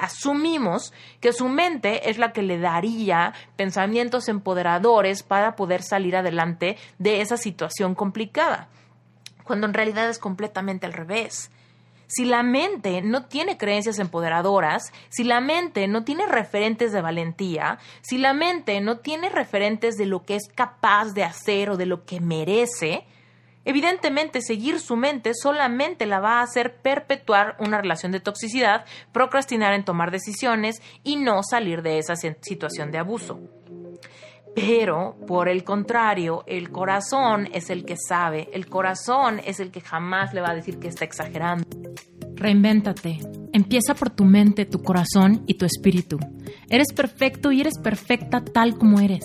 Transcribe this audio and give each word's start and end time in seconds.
asumimos 0.00 0.92
que 1.20 1.32
su 1.32 1.48
mente 1.48 2.10
es 2.10 2.18
la 2.18 2.32
que 2.32 2.42
le 2.42 2.58
daría 2.58 3.32
pensamientos 3.56 4.28
empoderadores 4.28 5.22
para 5.22 5.56
poder 5.56 5.82
salir 5.82 6.16
adelante 6.16 6.76
de 6.98 7.20
esa 7.20 7.36
situación 7.36 7.94
complicada, 7.94 8.68
cuando 9.44 9.66
en 9.66 9.74
realidad 9.74 10.08
es 10.08 10.18
completamente 10.18 10.86
al 10.86 10.92
revés. 10.92 11.50
Si 12.12 12.24
la 12.24 12.42
mente 12.42 13.02
no 13.02 13.26
tiene 13.26 13.56
creencias 13.56 14.00
empoderadoras, 14.00 14.92
si 15.10 15.22
la 15.22 15.40
mente 15.40 15.86
no 15.86 16.02
tiene 16.02 16.26
referentes 16.26 16.90
de 16.90 17.00
valentía, 17.00 17.78
si 18.00 18.18
la 18.18 18.34
mente 18.34 18.80
no 18.80 18.98
tiene 18.98 19.28
referentes 19.28 19.96
de 19.96 20.06
lo 20.06 20.24
que 20.24 20.34
es 20.34 20.48
capaz 20.52 21.12
de 21.14 21.22
hacer 21.22 21.70
o 21.70 21.76
de 21.76 21.86
lo 21.86 22.04
que 22.04 22.20
merece, 22.20 23.06
Evidentemente, 23.64 24.40
seguir 24.40 24.80
su 24.80 24.96
mente 24.96 25.32
solamente 25.34 26.06
la 26.06 26.20
va 26.20 26.40
a 26.40 26.42
hacer 26.42 26.76
perpetuar 26.80 27.56
una 27.58 27.80
relación 27.80 28.12
de 28.12 28.20
toxicidad, 28.20 28.84
procrastinar 29.12 29.74
en 29.74 29.84
tomar 29.84 30.10
decisiones 30.10 30.80
y 31.04 31.16
no 31.16 31.42
salir 31.42 31.82
de 31.82 31.98
esa 31.98 32.14
situación 32.16 32.90
de 32.90 32.98
abuso. 32.98 33.40
Pero, 34.54 35.16
por 35.26 35.48
el 35.48 35.62
contrario, 35.62 36.42
el 36.46 36.70
corazón 36.70 37.48
es 37.52 37.70
el 37.70 37.84
que 37.84 37.96
sabe, 37.96 38.48
el 38.52 38.66
corazón 38.66 39.40
es 39.44 39.60
el 39.60 39.70
que 39.70 39.80
jamás 39.80 40.34
le 40.34 40.40
va 40.40 40.50
a 40.50 40.54
decir 40.54 40.78
que 40.78 40.88
está 40.88 41.04
exagerando. 41.04 41.64
Reinvéntate. 42.34 43.18
Empieza 43.52 43.94
por 43.94 44.10
tu 44.10 44.24
mente, 44.24 44.64
tu 44.64 44.82
corazón 44.82 45.44
y 45.46 45.54
tu 45.54 45.66
espíritu. 45.66 46.18
Eres 46.68 46.92
perfecto 46.92 47.52
y 47.52 47.60
eres 47.60 47.78
perfecta 47.78 48.42
tal 48.42 48.76
como 48.78 48.98
eres. 48.98 49.24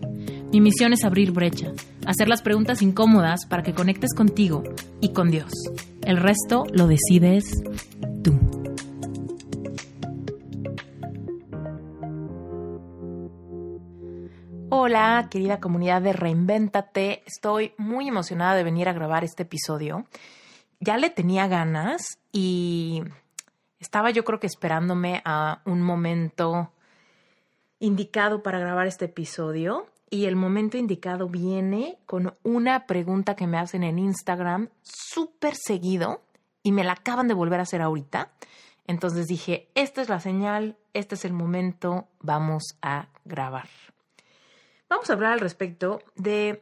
Mi 0.51 0.59
misión 0.59 0.91
es 0.91 1.05
abrir 1.05 1.31
brecha, 1.31 1.71
hacer 2.05 2.27
las 2.27 2.41
preguntas 2.41 2.81
incómodas 2.81 3.45
para 3.45 3.63
que 3.63 3.73
conectes 3.73 4.13
contigo 4.13 4.63
y 4.99 5.13
con 5.13 5.31
Dios. 5.31 5.49
El 6.03 6.17
resto 6.17 6.65
lo 6.73 6.87
decides 6.87 7.63
tú. 8.21 8.37
Hola, 14.69 15.29
querida 15.31 15.61
comunidad 15.61 16.01
de 16.01 16.11
Reinvéntate. 16.11 17.23
Estoy 17.25 17.71
muy 17.77 18.09
emocionada 18.09 18.55
de 18.55 18.65
venir 18.65 18.89
a 18.89 18.93
grabar 18.93 19.23
este 19.23 19.43
episodio. 19.43 20.05
Ya 20.81 20.97
le 20.97 21.09
tenía 21.09 21.47
ganas 21.47 22.19
y 22.33 23.03
estaba 23.79 24.11
yo 24.11 24.25
creo 24.25 24.41
que 24.41 24.47
esperándome 24.47 25.21
a 25.23 25.61
un 25.63 25.81
momento 25.81 26.73
indicado 27.79 28.43
para 28.43 28.59
grabar 28.59 28.87
este 28.87 29.05
episodio 29.05 29.87
y 30.11 30.25
el 30.25 30.35
momento 30.35 30.77
indicado 30.77 31.29
viene 31.29 31.97
con 32.05 32.35
una 32.43 32.85
pregunta 32.85 33.35
que 33.37 33.47
me 33.47 33.57
hacen 33.57 33.81
en 33.83 33.97
Instagram 33.97 34.69
súper 34.83 35.55
seguido 35.55 36.21
y 36.61 36.73
me 36.73 36.83
la 36.83 36.91
acaban 36.91 37.29
de 37.29 37.33
volver 37.33 37.61
a 37.61 37.63
hacer 37.63 37.81
ahorita. 37.81 38.33
Entonces 38.85 39.27
dije, 39.27 39.69
esta 39.73 40.01
es 40.01 40.09
la 40.09 40.19
señal, 40.19 40.77
este 40.93 41.15
es 41.15 41.23
el 41.23 41.31
momento, 41.31 42.09
vamos 42.19 42.75
a 42.81 43.07
grabar. 43.23 43.69
Vamos 44.89 45.09
a 45.09 45.13
hablar 45.13 45.31
al 45.31 45.39
respecto 45.39 46.01
de 46.15 46.61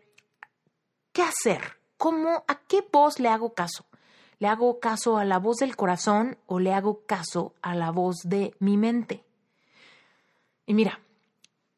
qué 1.12 1.24
hacer, 1.24 1.80
cómo, 1.98 2.44
a 2.48 2.60
qué 2.68 2.88
voz 2.94 3.20
le 3.20 3.30
hago 3.30 3.56
caso. 3.56 3.84
¿Le 4.38 4.48
hago 4.48 4.80
caso 4.80 5.18
a 5.18 5.26
la 5.26 5.40
voz 5.40 5.58
del 5.58 5.76
corazón 5.76 6.38
o 6.46 6.60
le 6.60 6.72
hago 6.72 7.04
caso 7.08 7.56
a 7.64 7.74
la 7.74 7.90
voz 7.90 8.18
de 8.24 8.54
mi 8.60 8.78
mente? 8.78 9.26
Y 10.68 10.76
mira, 10.76 11.00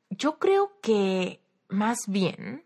yo 0.10 0.38
creo 0.38 0.74
que 0.82 1.41
más 1.72 1.98
bien 2.08 2.64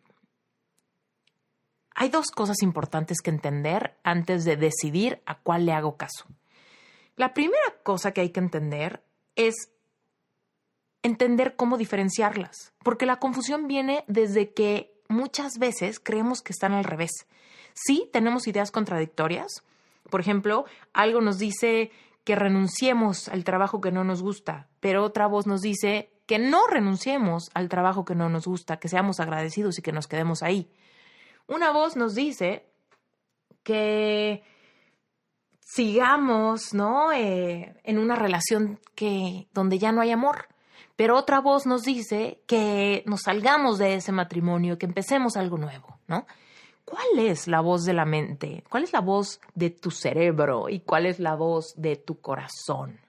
hay 1.95 2.09
dos 2.09 2.27
cosas 2.27 2.61
importantes 2.61 3.21
que 3.21 3.29
entender 3.29 3.97
antes 4.03 4.43
de 4.43 4.57
decidir 4.57 5.21
a 5.25 5.39
cuál 5.39 5.65
le 5.65 5.71
hago 5.71 5.95
caso. 5.95 6.25
La 7.15 7.33
primera 7.33 7.73
cosa 7.83 8.11
que 8.11 8.19
hay 8.19 8.31
que 8.31 8.41
entender 8.41 9.01
es 9.35 9.55
entender 11.03 11.55
cómo 11.55 11.77
diferenciarlas, 11.77 12.73
porque 12.83 13.05
la 13.05 13.19
confusión 13.19 13.67
viene 13.67 14.03
desde 14.07 14.53
que 14.53 14.93
muchas 15.07 15.57
veces 15.57 16.01
creemos 16.01 16.41
que 16.41 16.51
están 16.51 16.73
al 16.73 16.83
revés. 16.83 17.11
Sí, 17.73 18.09
tenemos 18.11 18.47
ideas 18.47 18.71
contradictorias. 18.71 19.63
Por 20.09 20.19
ejemplo, 20.19 20.65
algo 20.93 21.21
nos 21.21 21.37
dice 21.37 21.91
que 22.25 22.35
renunciemos 22.35 23.29
al 23.29 23.43
trabajo 23.43 23.79
que 23.79 23.91
no 23.91 24.03
nos 24.03 24.21
gusta, 24.21 24.67
pero 24.81 25.03
otra 25.03 25.27
voz 25.27 25.47
nos 25.47 25.61
dice 25.61 26.09
que 26.25 26.39
no 26.39 26.67
renunciemos 26.67 27.49
al 27.53 27.69
trabajo 27.69 28.05
que 28.05 28.15
no 28.15 28.29
nos 28.29 28.45
gusta, 28.45 28.77
que 28.77 28.87
seamos 28.87 29.19
agradecidos 29.19 29.77
y 29.77 29.81
que 29.81 29.91
nos 29.91 30.07
quedemos 30.07 30.43
ahí. 30.43 30.69
Una 31.47 31.71
voz 31.71 31.95
nos 31.95 32.15
dice 32.15 32.65
que 33.63 34.43
sigamos, 35.59 36.73
¿no? 36.73 37.11
Eh, 37.11 37.75
en 37.83 37.99
una 37.99 38.15
relación 38.15 38.79
que 38.95 39.47
donde 39.53 39.77
ya 39.77 39.91
no 39.91 40.01
hay 40.01 40.11
amor. 40.11 40.47
Pero 40.95 41.17
otra 41.17 41.41
voz 41.41 41.65
nos 41.65 41.83
dice 41.83 42.39
que 42.47 43.03
nos 43.05 43.23
salgamos 43.23 43.77
de 43.77 43.95
ese 43.95 44.11
matrimonio, 44.11 44.77
que 44.77 44.85
empecemos 44.85 45.35
algo 45.35 45.57
nuevo, 45.57 45.99
¿no? 46.07 46.25
¿Cuál 46.85 47.19
es 47.19 47.47
la 47.47 47.61
voz 47.61 47.83
de 47.83 47.93
la 47.93 48.05
mente? 48.05 48.63
¿Cuál 48.69 48.83
es 48.83 48.93
la 48.93 49.01
voz 49.01 49.41
de 49.55 49.71
tu 49.71 49.91
cerebro? 49.91 50.69
¿Y 50.69 50.81
cuál 50.81 51.07
es 51.07 51.19
la 51.19 51.35
voz 51.35 51.73
de 51.75 51.95
tu 51.95 52.21
corazón? 52.21 52.99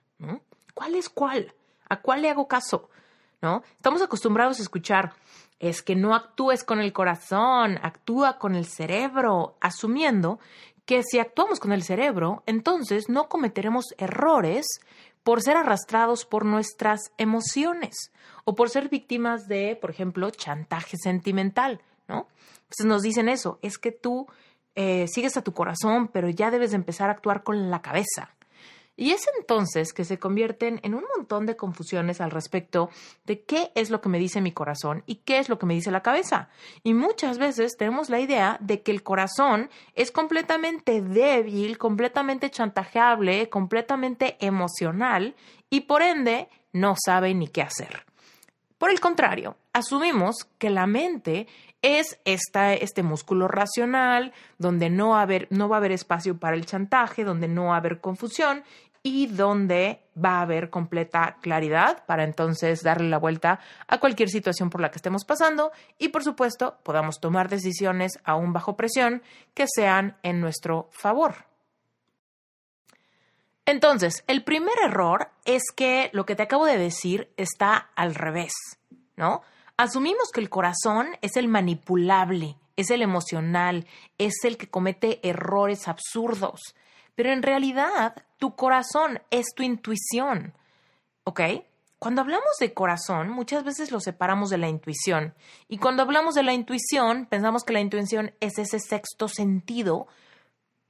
¿Cuál 0.73 0.95
es 0.95 1.09
cuál? 1.09 1.53
¿A 1.87 2.01
cuál 2.01 2.23
le 2.23 2.29
hago 2.29 2.47
caso? 2.47 2.89
¿No? 3.41 3.63
Estamos 3.75 4.01
acostumbrados 4.01 4.59
a 4.59 4.63
escuchar, 4.63 5.13
es 5.59 5.81
que 5.81 5.95
no 5.95 6.15
actúes 6.15 6.63
con 6.63 6.79
el 6.79 6.93
corazón, 6.93 7.79
actúa 7.81 8.37
con 8.37 8.55
el 8.55 8.65
cerebro, 8.65 9.57
asumiendo 9.61 10.39
que 10.85 11.03
si 11.03 11.19
actuamos 11.19 11.59
con 11.59 11.71
el 11.71 11.83
cerebro, 11.83 12.43
entonces 12.45 13.09
no 13.09 13.27
cometeremos 13.27 13.85
errores 13.97 14.65
por 15.23 15.41
ser 15.41 15.57
arrastrados 15.57 16.25
por 16.25 16.45
nuestras 16.45 17.11
emociones 17.17 18.11
o 18.45 18.55
por 18.55 18.69
ser 18.69 18.87
víctimas 18.87 19.47
de, 19.47 19.77
por 19.79 19.89
ejemplo, 19.89 20.29
chantaje 20.29 20.95
sentimental, 20.95 21.81
¿no? 22.07 22.27
Entonces 22.61 22.85
nos 22.85 23.01
dicen 23.01 23.27
eso, 23.27 23.59
es 23.61 23.77
que 23.77 23.91
tú 23.91 24.27
eh, 24.75 25.07
sigues 25.09 25.35
a 25.35 25.41
tu 25.41 25.53
corazón, 25.53 26.07
pero 26.07 26.29
ya 26.29 26.49
debes 26.51 26.71
empezar 26.71 27.09
a 27.09 27.13
actuar 27.13 27.43
con 27.43 27.69
la 27.69 27.81
cabeza. 27.81 28.36
Y 28.99 29.11
es 29.11 29.27
entonces 29.39 29.93
que 29.93 30.03
se 30.03 30.17
convierten 30.17 30.79
en 30.81 30.95
un 30.95 31.03
montón 31.15 31.45
de 31.45 31.55
confusiones 31.55 32.19
al 32.19 32.31
respecto 32.31 32.89
de 33.25 33.43
qué 33.43 33.71
es 33.75 33.91
lo 33.91 34.01
que 34.01 34.09
me 34.09 34.17
dice 34.17 34.41
mi 34.41 34.51
corazón 34.51 35.03
y 35.05 35.17
qué 35.17 35.37
es 35.37 35.49
lo 35.49 35.59
que 35.59 35.67
me 35.67 35.75
dice 35.75 35.91
la 35.91 36.01
cabeza. 36.01 36.49
Y 36.83 36.95
muchas 36.95 37.37
veces 37.37 37.77
tenemos 37.77 38.09
la 38.09 38.19
idea 38.19 38.57
de 38.59 38.81
que 38.81 38.91
el 38.91 39.03
corazón 39.03 39.69
es 39.93 40.11
completamente 40.11 41.01
débil, 41.01 41.77
completamente 41.77 42.49
chantajeable, 42.49 43.49
completamente 43.49 44.35
emocional 44.39 45.35
y 45.69 45.81
por 45.81 46.01
ende 46.01 46.49
no 46.73 46.95
sabe 46.97 47.35
ni 47.35 47.47
qué 47.47 47.61
hacer. 47.61 48.03
Por 48.79 48.89
el 48.89 48.99
contrario, 48.99 49.57
asumimos 49.73 50.47
que 50.57 50.69
la 50.69 50.87
mente 50.87 51.47
es 51.81 52.19
este 52.25 53.03
músculo 53.03 53.47
racional, 53.47 54.33
donde 54.57 54.89
no, 54.89 55.15
no 55.49 55.69
va 55.69 55.75
a 55.75 55.79
haber 55.79 55.91
espacio 55.91 56.37
para 56.37 56.55
el 56.55 56.65
chantaje, 56.65 57.23
donde 57.23 57.47
no 57.47 57.65
va 57.65 57.75
a 57.75 57.77
haber 57.77 58.01
confusión 58.01 58.63
y 59.07 59.27
donde 59.27 60.01
va 60.13 60.39
a 60.39 60.41
haber 60.41 60.69
completa 60.69 61.37
claridad 61.41 62.05
para 62.05 62.25
entonces 62.25 62.83
darle 62.83 63.09
la 63.09 63.19
vuelta 63.19 63.61
a 63.87 63.99
cualquier 63.99 64.27
situación 64.29 64.69
por 64.69 64.81
la 64.81 64.91
que 64.91 64.97
estemos 64.97 65.23
pasando 65.23 65.71
y 65.97 66.09
por 66.09 66.23
supuesto 66.23 66.77
podamos 66.83 67.21
tomar 67.21 67.47
decisiones 67.47 68.19
aún 68.25 68.51
bajo 68.51 68.75
presión 68.75 69.23
que 69.53 69.65
sean 69.73 70.17
en 70.23 70.41
nuestro 70.41 70.89
favor. 70.91 71.45
Entonces, 73.65 74.23
el 74.27 74.43
primer 74.43 74.75
error 74.85 75.29
es 75.45 75.63
que 75.75 76.09
lo 76.11 76.25
que 76.25 76.35
te 76.35 76.43
acabo 76.43 76.65
de 76.65 76.77
decir 76.77 77.31
está 77.37 77.89
al 77.95 78.13
revés, 78.13 78.53
¿no? 79.15 79.41
Asumimos 79.77 80.31
que 80.33 80.41
el 80.41 80.49
corazón 80.49 81.07
es 81.21 81.37
el 81.37 81.47
manipulable, 81.47 82.57
es 82.75 82.91
el 82.91 83.01
emocional, 83.01 83.85
es 84.17 84.43
el 84.43 84.57
que 84.57 84.69
comete 84.69 85.19
errores 85.27 85.87
absurdos 85.87 86.75
pero 87.17 87.31
en 87.31 87.41
realidad 87.41 88.13
tu 88.37 88.55
corazón 88.55 89.19
es 89.31 89.47
tu 89.55 89.63
intuición. 89.63 90.53
¿Ok? 91.23 91.41
Cuando 91.97 92.21
hablamos 92.21 92.57
de 92.59 92.75
corazón, 92.75 93.29
muchas 93.29 93.63
veces 93.63 93.91
lo 93.91 93.99
separamos 93.99 94.51
de 94.51 94.59
la 94.59 94.69
intuición. 94.69 95.33
Y 95.67 95.79
cuando 95.79 96.03
hablamos 96.03 96.35
de 96.35 96.43
la 96.43 96.53
intuición, 96.53 97.25
pensamos 97.25 97.63
que 97.63 97.73
la 97.73 97.79
intuición 97.79 98.35
es 98.39 98.59
ese 98.59 98.79
sexto 98.79 99.27
sentido 99.27 100.05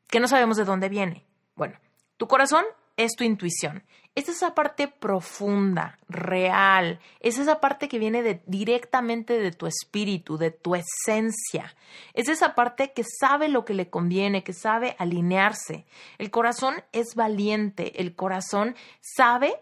que 0.10 0.20
no 0.20 0.28
sabemos 0.28 0.58
de 0.58 0.66
dónde 0.66 0.90
viene. 0.90 1.24
Bueno, 1.56 1.80
tu 2.18 2.28
corazón 2.28 2.66
es 2.98 3.14
tu 3.16 3.24
intuición. 3.24 3.86
Es 4.18 4.30
esa 4.30 4.56
parte 4.56 4.88
profunda, 4.88 6.00
real, 6.10 7.00
es 7.20 7.38
esa 7.38 7.62
parte 7.62 7.88
que 7.88 8.00
viene 8.00 8.42
directamente 8.48 9.38
de 9.38 9.52
tu 9.52 9.68
espíritu, 9.68 10.40
de 10.40 10.50
tu 10.50 10.74
esencia. 10.74 11.76
Es 12.16 12.28
esa 12.28 12.56
parte 12.56 12.94
que 12.94 13.04
sabe 13.04 13.48
lo 13.48 13.64
que 13.64 13.76
le 13.76 13.92
conviene, 13.92 14.44
que 14.44 14.54
sabe 14.54 14.96
alinearse. 14.98 15.86
El 16.18 16.32
corazón 16.32 16.84
es 16.94 17.14
valiente, 17.14 18.02
el 18.02 18.16
corazón 18.16 18.76
sabe 19.02 19.54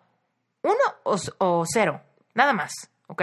1 0.62 0.74
o 1.38 1.64
0. 1.66 2.00
Nada 2.34 2.52
más. 2.52 2.72
¿Ok? 3.08 3.22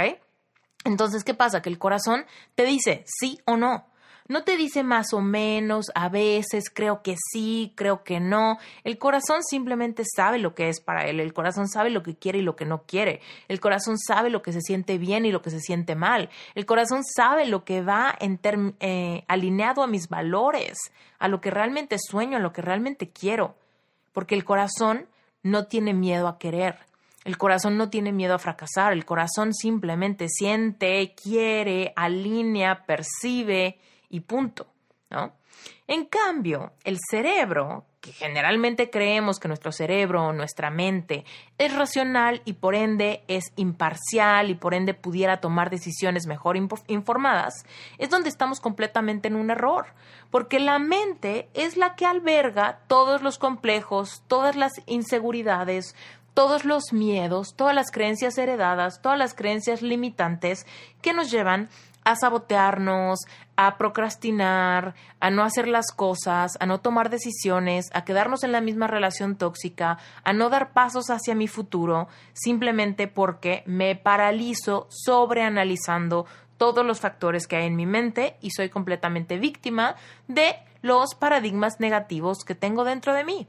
Entonces, 0.84 1.24
¿qué 1.24 1.34
pasa? 1.34 1.62
Que 1.62 1.70
el 1.70 1.78
corazón 1.78 2.26
te 2.56 2.66
dice 2.66 3.06
sí 3.06 3.40
o 3.46 3.56
no. 3.56 3.86
No 4.28 4.44
te 4.44 4.56
dice 4.56 4.84
más 4.84 5.14
o 5.14 5.22
menos, 5.22 5.92
a 5.96 6.08
veces 6.10 6.70
creo 6.74 7.02
que 7.02 7.16
sí, 7.32 7.74
creo 7.76 8.04
que 8.04 8.20
no. 8.20 8.60
El 8.84 8.98
corazón 8.98 9.44
simplemente 9.44 10.04
sabe 10.06 10.38
lo 10.38 10.56
que 10.56 10.70
es 10.70 10.80
para 10.80 11.06
él. 11.06 11.20
El 11.20 11.34
corazón 11.34 11.68
sabe 11.68 11.90
lo 11.90 12.04
que 12.04 12.16
quiere 12.16 12.40
y 12.40 12.44
lo 12.44 12.56
que 12.56 12.66
no 12.66 12.84
quiere. 12.84 13.22
El 13.48 13.60
corazón 13.60 13.98
sabe 13.98 14.30
lo 14.30 14.42
que 14.42 14.54
se 14.54 14.62
siente 14.62 14.98
bien 14.98 15.26
y 15.26 15.32
lo 15.32 15.42
que 15.42 15.50
se 15.50 15.60
siente 15.60 15.96
mal. 15.96 16.30
El 16.56 16.66
corazón 16.66 17.04
sabe 17.04 17.46
lo 17.46 17.66
que 17.66 17.82
va 17.82 18.18
eh, 18.20 19.26
alineado 19.28 19.84
a 19.84 19.88
mis 19.88 20.08
valores, 20.08 20.78
a 21.20 21.28
lo 21.28 21.42
que 21.42 21.52
realmente 21.52 21.98
sueño, 22.00 22.38
a 22.38 22.42
lo 22.42 22.54
que 22.54 22.62
realmente 22.62 23.10
quiero. 23.10 23.56
Porque 24.14 24.36
el 24.36 24.46
corazón 24.46 25.08
no 25.44 25.66
tiene 25.66 25.94
miedo 25.94 26.28
a 26.28 26.38
querer. 26.38 26.78
El 27.24 27.38
corazón 27.38 27.78
no 27.78 27.90
tiene 27.90 28.12
miedo 28.12 28.34
a 28.34 28.40
fracasar, 28.40 28.94
el 28.94 29.06
corazón 29.06 29.54
simplemente 29.54 30.28
siente, 30.28 31.14
quiere, 31.22 31.94
alinea, 31.96 32.84
percibe 32.86 33.78
y 34.12 34.20
punto, 34.22 34.68
¿no? 35.10 35.34
En 35.88 36.06
cambio, 36.06 36.72
el 36.84 36.98
cerebro, 37.10 37.86
que 38.00 38.14
generalmente 38.14 38.90
creemos 38.90 39.40
que 39.40 39.48
nuestro 39.48 39.72
cerebro 39.72 40.26
o 40.26 40.34
nuestra 40.34 40.72
mente 40.72 41.26
es 41.58 41.76
racional 41.76 42.42
y 42.46 42.54
por 42.54 42.74
ende 42.74 43.24
es 43.28 43.52
imparcial 43.58 44.50
y 44.50 44.56
por 44.56 44.74
ende 44.74 44.94
pudiera 44.94 45.42
tomar 45.42 45.70
decisiones 45.70 46.28
mejor 46.28 46.56
informadas, 46.88 47.66
es 47.98 48.10
donde 48.10 48.30
estamos 48.30 48.60
completamente 48.60 49.28
en 49.28 49.36
un 49.36 49.52
error, 49.52 49.88
porque 50.32 50.60
la 50.60 50.80
mente 50.80 51.50
es 51.54 51.78
la 51.78 51.96
que 51.96 52.06
alberga 52.06 52.80
todos 52.88 53.22
los 53.22 53.38
complejos, 53.38 54.24
todas 54.28 54.56
las 54.56 54.72
inseguridades, 54.88 55.96
todos 56.34 56.64
los 56.64 56.94
miedos, 56.94 57.56
todas 57.56 57.76
las 57.76 57.92
creencias 57.92 58.38
heredadas, 58.38 59.02
todas 59.02 59.18
las 59.18 59.34
creencias 59.34 59.82
limitantes 59.82 60.66
que 61.02 61.14
nos 61.14 61.30
llevan 61.30 61.70
a 62.04 62.16
sabotearnos, 62.16 63.20
a 63.56 63.78
procrastinar, 63.78 64.96
a 65.20 65.30
no 65.30 65.44
hacer 65.44 65.68
las 65.68 65.92
cosas, 65.92 66.58
a 66.60 66.66
no 66.66 66.80
tomar 66.80 67.10
decisiones, 67.10 67.90
a 67.94 68.04
quedarnos 68.04 68.44
en 68.44 68.52
la 68.52 68.62
misma 68.62 68.88
relación 68.88 69.36
tóxica, 69.36 69.98
a 70.24 70.34
no 70.34 70.50
dar 70.50 70.74
pasos 70.74 71.10
hacia 71.10 71.36
mi 71.36 71.48
futuro, 71.48 72.08
simplemente 72.34 73.08
porque 73.08 73.64
me 73.66 73.96
paralizo 73.96 74.88
sobreanalizando 74.90 76.26
todos 76.58 76.86
los 76.86 77.00
factores 77.00 77.48
que 77.48 77.56
hay 77.56 77.68
en 77.68 77.76
mi 77.76 77.86
mente 77.86 78.38
y 78.42 78.52
soy 78.52 78.70
completamente 78.70 79.38
víctima 79.38 79.96
de 80.28 80.56
los 80.82 81.16
paradigmas 81.16 81.80
negativos 81.80 82.44
que 82.46 82.56
tengo 82.56 82.84
dentro 82.84 83.14
de 83.14 83.24
mí. 83.24 83.48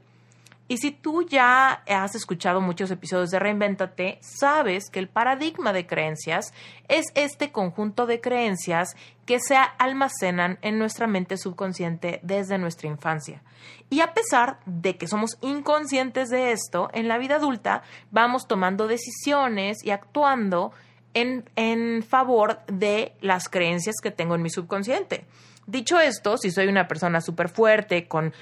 Y 0.73 0.77
si 0.77 0.89
tú 0.89 1.21
ya 1.21 1.83
has 1.87 2.15
escuchado 2.15 2.59
muchos 2.59 2.89
episodios 2.89 3.29
de 3.29 3.37
Reinventate, 3.37 4.17
sabes 4.21 4.89
que 4.89 4.97
el 4.97 5.07
paradigma 5.07 5.71
de 5.71 5.85
creencias 5.85 6.51
es 6.87 7.05
este 7.13 7.51
conjunto 7.51 8.07
de 8.07 8.19
creencias 8.19 8.95
que 9.27 9.39
se 9.39 9.55
almacenan 9.77 10.57
en 10.63 10.79
nuestra 10.79 11.05
mente 11.05 11.37
subconsciente 11.37 12.21
desde 12.23 12.57
nuestra 12.57 12.87
infancia. 12.87 13.43
Y 13.91 13.99
a 14.01 14.15
pesar 14.15 14.61
de 14.65 14.97
que 14.97 15.05
somos 15.05 15.37
inconscientes 15.41 16.29
de 16.29 16.53
esto, 16.53 16.89
en 16.91 17.07
la 17.07 17.19
vida 17.19 17.35
adulta 17.35 17.83
vamos 18.09 18.47
tomando 18.47 18.87
decisiones 18.87 19.77
y 19.83 19.91
actuando 19.91 20.71
en, 21.13 21.47
en 21.55 22.01
favor 22.01 22.61
de 22.65 23.13
las 23.21 23.47
creencias 23.47 23.97
que 24.01 24.09
tengo 24.09 24.33
en 24.33 24.41
mi 24.41 24.49
subconsciente. 24.49 25.27
Dicho 25.65 25.99
esto, 25.99 26.37
si 26.37 26.51
soy 26.51 26.67
una 26.67 26.87
persona 26.87 27.21
súper 27.21 27.47
fuerte, 27.47 28.07
con 28.07 28.33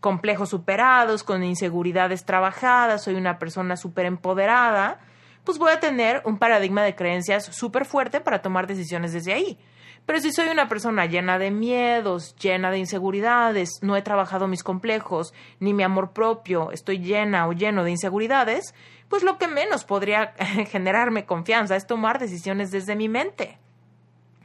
complejos 0.00 0.48
superados, 0.48 1.24
con 1.24 1.44
inseguridades 1.44 2.24
trabajadas, 2.24 3.04
soy 3.04 3.16
una 3.16 3.38
persona 3.38 3.76
súper 3.76 4.06
empoderada, 4.06 4.98
pues 5.44 5.58
voy 5.58 5.72
a 5.72 5.80
tener 5.80 6.22
un 6.24 6.38
paradigma 6.38 6.82
de 6.82 6.94
creencias 6.94 7.44
súper 7.54 7.84
fuerte 7.84 8.20
para 8.20 8.40
tomar 8.40 8.66
decisiones 8.66 9.12
desde 9.12 9.34
ahí. 9.34 9.58
Pero 10.06 10.20
si 10.20 10.32
soy 10.32 10.48
una 10.48 10.68
persona 10.68 11.04
llena 11.04 11.38
de 11.38 11.50
miedos, 11.50 12.34
llena 12.36 12.70
de 12.70 12.78
inseguridades, 12.78 13.70
no 13.82 13.96
he 13.96 14.02
trabajado 14.02 14.48
mis 14.48 14.62
complejos, 14.62 15.34
ni 15.58 15.74
mi 15.74 15.82
amor 15.82 16.12
propio, 16.12 16.72
estoy 16.72 16.98
llena 16.98 17.46
o 17.46 17.52
lleno 17.52 17.84
de 17.84 17.90
inseguridades, 17.90 18.74
pues 19.08 19.22
lo 19.22 19.36
que 19.36 19.48
menos 19.48 19.84
podría 19.84 20.32
generarme 20.70 21.26
confianza 21.26 21.76
es 21.76 21.86
tomar 21.86 22.18
decisiones 22.18 22.70
desde 22.70 22.96
mi 22.96 23.08
mente. 23.08 23.58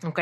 ¿Ok? 0.03 0.19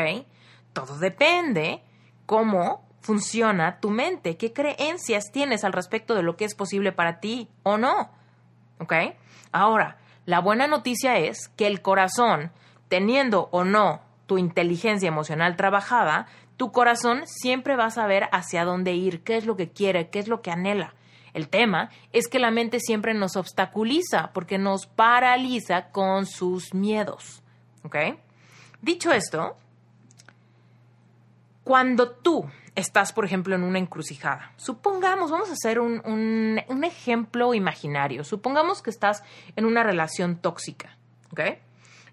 Todo 0.72 0.96
depende 0.98 1.82
cómo 2.26 2.84
funciona 3.00 3.80
tu 3.80 3.90
mente, 3.90 4.36
qué 4.36 4.52
creencias 4.52 5.30
tienes 5.30 5.62
al 5.64 5.72
respecto 5.72 6.14
de 6.14 6.22
lo 6.22 6.36
que 6.36 6.46
es 6.46 6.54
posible 6.54 6.92
para 6.92 7.20
ti 7.20 7.48
o 7.62 7.76
no. 7.76 8.10
¿Ok? 8.78 8.94
Ahora, 9.52 9.98
la 10.26 10.40
buena 10.40 10.66
noticia 10.66 11.18
es 11.18 11.48
que 11.48 11.66
el 11.66 11.82
corazón, 11.82 12.50
teniendo 12.88 13.48
o 13.52 13.64
no 13.64 14.00
tu 14.26 14.38
inteligencia 14.38 15.08
emocional 15.08 15.56
trabajada, 15.56 16.26
tu 16.56 16.72
corazón 16.72 17.22
siempre 17.26 17.76
va 17.76 17.86
a 17.86 17.90
saber 17.90 18.28
hacia 18.32 18.64
dónde 18.64 18.94
ir, 18.94 19.22
qué 19.22 19.36
es 19.36 19.44
lo 19.44 19.56
que 19.56 19.70
quiere, 19.70 20.08
qué 20.08 20.18
es 20.18 20.28
lo 20.28 20.40
que 20.40 20.50
anhela. 20.50 20.94
El 21.34 21.48
tema 21.48 21.90
es 22.12 22.28
que 22.28 22.38
la 22.38 22.50
mente 22.50 22.78
siempre 22.80 23.12
nos 23.12 23.36
obstaculiza 23.36 24.30
porque 24.32 24.56
nos 24.56 24.86
paraliza 24.86 25.90
con 25.90 26.26
sus 26.26 26.72
miedos. 26.72 27.42
¿Ok? 27.82 27.96
Dicho 28.80 29.12
esto, 29.12 29.56
cuando 31.64 32.10
tú 32.10 32.44
estás, 32.74 33.12
por 33.12 33.24
ejemplo, 33.24 33.54
en 33.54 33.64
una 33.64 33.78
encrucijada, 33.78 34.52
supongamos, 34.56 35.30
vamos 35.30 35.48
a 35.48 35.54
hacer 35.54 35.80
un, 35.80 36.02
un, 36.04 36.84
ejemplo 36.84 37.54
imaginario, 37.54 38.22
supongamos 38.22 38.82
que 38.82 38.90
estás 38.90 39.22
en 39.56 39.64
una 39.64 39.82
relación 39.82 40.36
tóxica, 40.36 40.96
¿ok? 41.32 41.40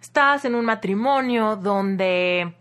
Estás 0.02 0.46
en 0.46 0.56
un 0.56 0.66
matrimonio 0.66 1.58
donde 1.58 2.56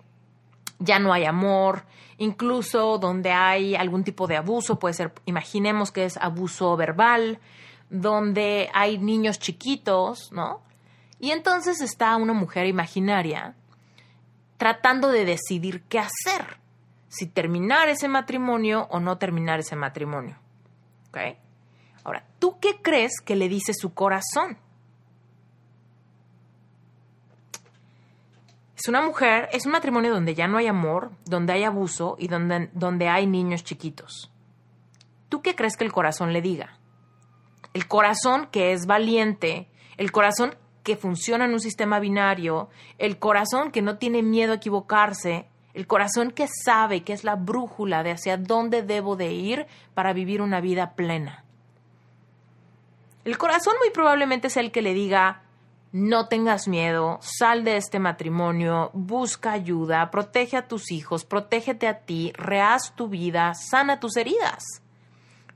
ya 0.78 0.99
no 0.99 1.12
hay 1.12 1.25
amor, 1.25 1.85
incluso 2.18 2.99
donde 2.99 3.30
hay 3.30 3.76
algún 3.76 4.02
tipo 4.02 4.26
de 4.26 4.37
abuso, 4.37 4.78
puede 4.78 4.94
ser, 4.94 5.12
imaginemos 5.26 5.92
que 5.92 6.04
es 6.04 6.16
abuso 6.16 6.76
verbal, 6.76 7.38
donde 7.88 8.68
hay 8.75 8.99
niños 8.99 9.38
chiquitos, 9.38 10.32
¿no? 10.32 10.62
Y 11.18 11.30
entonces 11.30 11.80
está 11.80 12.16
una 12.16 12.32
mujer 12.32 12.66
imaginaria 12.66 13.54
tratando 14.56 15.09
de 15.09 15.25
decidir 15.25 15.82
qué 15.85 15.99
hacer 15.99 16.61
si 17.11 17.26
terminar 17.26 17.88
ese 17.88 18.09
matrimonio 18.09 18.87
o 18.90 19.00
no 19.00 19.19
terminar 19.19 19.59
ese 19.61 19.76
matrimonio. 19.76 20.37
¿Ok? 21.09 21.19
Ahora, 22.05 22.25
¿tú 22.38 22.59
qué 22.61 22.81
crees 22.81 23.21
que 23.23 23.37
le 23.37 23.49
dice 23.49 23.75
su 23.75 23.93
corazón? 23.93 24.57
Es 28.76 28.88
una 28.88 29.02
mujer, 29.02 29.49
es 29.52 29.67
un 29.67 29.73
matrimonio 29.73 30.14
donde 30.14 30.35
ya 30.35 30.49
no 30.49 30.57
hay 30.57 30.69
amor, 30.69 31.11
donde 31.26 31.52
hay 31.52 31.64
abuso 31.64 32.17
y 32.19 32.29
donde, 32.29 32.71
donde 32.73 33.09
hay 33.09 33.26
niños 33.26 33.64
chiquitos. 33.64 34.33
¿Tú 35.29 35.43
qué 35.43 35.55
crees 35.55 35.76
que 35.76 35.85
el 35.85 35.93
corazón 35.93 36.33
le 36.33 36.40
diga? 36.40 36.79
El 37.75 37.88
corazón 37.88 38.49
que 38.50 38.73
es 38.73 38.87
valiente, 38.87 39.69
el 39.99 40.12
corazón 40.12 40.55
que 40.83 40.97
funciona 40.97 41.45
en 41.45 41.52
un 41.52 41.61
sistema 41.61 41.99
binario, 41.99 42.71
el 42.99 43.19
corazón 43.19 43.71
que 43.71 43.83
no 43.83 43.99
tiene 43.99 44.23
miedo 44.23 44.52
a 44.52 44.57
equivocarse, 44.57 45.47
el 45.75 45.87
corazón 45.87 46.31
que 46.31 46.47
sabe 46.49 47.03
que 47.03 47.12
es 47.12 47.25
la 47.25 47.37
brújula 47.37 48.03
de 48.03 48.12
hacia 48.12 48.37
dónde 48.37 48.83
debo 48.83 49.17
de 49.17 49.33
ir 49.33 49.67
para 49.95 50.12
vivir 50.12 50.43
una 50.43 50.61
vida 50.61 50.93
plena. 50.95 51.45
El 53.25 53.39
corazón 53.39 53.75
muy 53.79 53.91
probablemente 53.91 54.49
es 54.49 54.57
el 54.57 54.73
que 54.73 54.83
le 54.83 54.95
diga, 54.95 55.43
no 55.93 56.29
tengas 56.29 56.69
miedo, 56.69 57.19
sal 57.21 57.65
de 57.65 57.77
este 57.77 57.99
matrimonio, 57.99 58.91
busca 58.95 59.53
ayuda, 59.53 60.11
protege 60.11 60.57
a 60.57 60.69
tus 60.69 60.91
hijos, 60.91 61.25
protégete 61.25 61.89
a 61.89 61.99
ti, 62.00 62.33
rehaz 62.35 62.95
tu 62.95 63.09
vida, 63.09 63.55
sana 63.55 64.00
tus 64.00 64.17
heridas. 64.17 64.65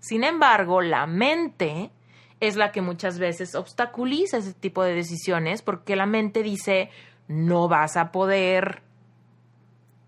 Sin 0.00 0.24
embargo, 0.24 0.82
la 0.82 1.06
mente 1.06 1.90
es 2.40 2.56
la 2.56 2.72
que 2.72 2.82
muchas 2.82 3.18
veces 3.18 3.54
obstaculiza 3.54 4.38
ese 4.38 4.52
tipo 4.52 4.82
de 4.82 4.94
decisiones 4.94 5.62
porque 5.62 5.96
la 5.96 6.06
mente 6.06 6.42
dice, 6.42 6.90
no 7.28 7.68
vas 7.68 7.96
a 7.96 8.12
poder, 8.12 8.82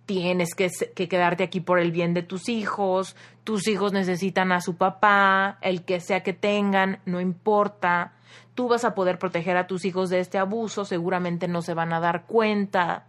tienes 0.06 0.54
que, 0.54 0.70
que, 0.94 1.08
quedarte 1.08 1.44
aquí 1.44 1.60
por 1.60 1.78
el 1.78 1.90
bien 1.90 2.14
de 2.14 2.22
tus 2.22 2.48
hijos, 2.48 3.16
tus 3.44 3.66
hijos 3.68 3.92
necesitan 3.92 4.52
a 4.52 4.60
su 4.60 4.76
papá, 4.76 5.58
el 5.60 5.84
que 5.84 6.00
sea 6.00 6.22
que 6.22 6.32
tengan, 6.32 7.00
no 7.04 7.20
importa, 7.20 8.12
tú 8.54 8.68
vas 8.68 8.84
a 8.84 8.94
poder 8.94 9.18
proteger 9.18 9.56
a 9.56 9.66
tus 9.66 9.84
hijos 9.84 10.08
de 10.08 10.20
este 10.20 10.38
abuso, 10.38 10.84
seguramente 10.84 11.48
no 11.48 11.60
se 11.60 11.74
van 11.74 11.92
a 11.92 12.00
dar 12.00 12.24
cuenta. 12.24 13.04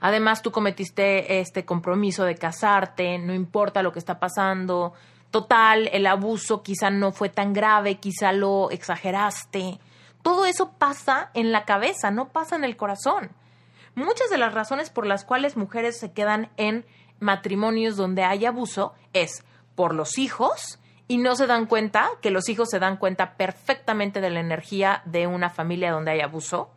Además, 0.00 0.42
tú 0.42 0.50
cometiste 0.50 1.40
este 1.40 1.64
compromiso 1.64 2.24
de 2.24 2.34
casarte, 2.34 3.18
no 3.18 3.32
importa 3.32 3.84
lo 3.84 3.92
que 3.92 4.00
está 4.00 4.18
pasando. 4.18 4.94
Total, 5.30 5.88
el 5.92 6.06
abuso 6.06 6.62
quizá 6.62 6.90
no 6.90 7.12
fue 7.12 7.28
tan 7.28 7.52
grave, 7.52 8.00
quizá 8.00 8.32
lo 8.32 8.70
exageraste. 8.70 9.78
Todo 10.22 10.44
eso 10.44 10.72
pasa 10.72 11.30
en 11.34 11.52
la 11.52 11.64
cabeza, 11.64 12.10
no 12.10 12.30
pasa 12.30 12.56
en 12.56 12.64
el 12.64 12.76
corazón. 12.76 13.30
Muchas 13.94 14.30
de 14.30 14.38
las 14.38 14.54
razones 14.54 14.90
por 14.90 15.06
las 15.06 15.24
cuales 15.24 15.56
mujeres 15.56 15.98
se 15.98 16.12
quedan 16.12 16.50
en 16.56 16.86
matrimonios 17.20 17.96
donde 17.96 18.24
hay 18.24 18.46
abuso 18.46 18.94
es 19.12 19.44
por 19.74 19.94
los 19.94 20.18
hijos 20.18 20.78
y 21.08 21.18
no 21.18 21.36
se 21.36 21.46
dan 21.46 21.66
cuenta 21.66 22.08
que 22.20 22.30
los 22.30 22.48
hijos 22.48 22.70
se 22.70 22.78
dan 22.78 22.96
cuenta 22.96 23.36
perfectamente 23.36 24.20
de 24.20 24.30
la 24.30 24.40
energía 24.40 25.02
de 25.04 25.26
una 25.26 25.50
familia 25.50 25.92
donde 25.92 26.12
hay 26.12 26.20
abuso, 26.20 26.70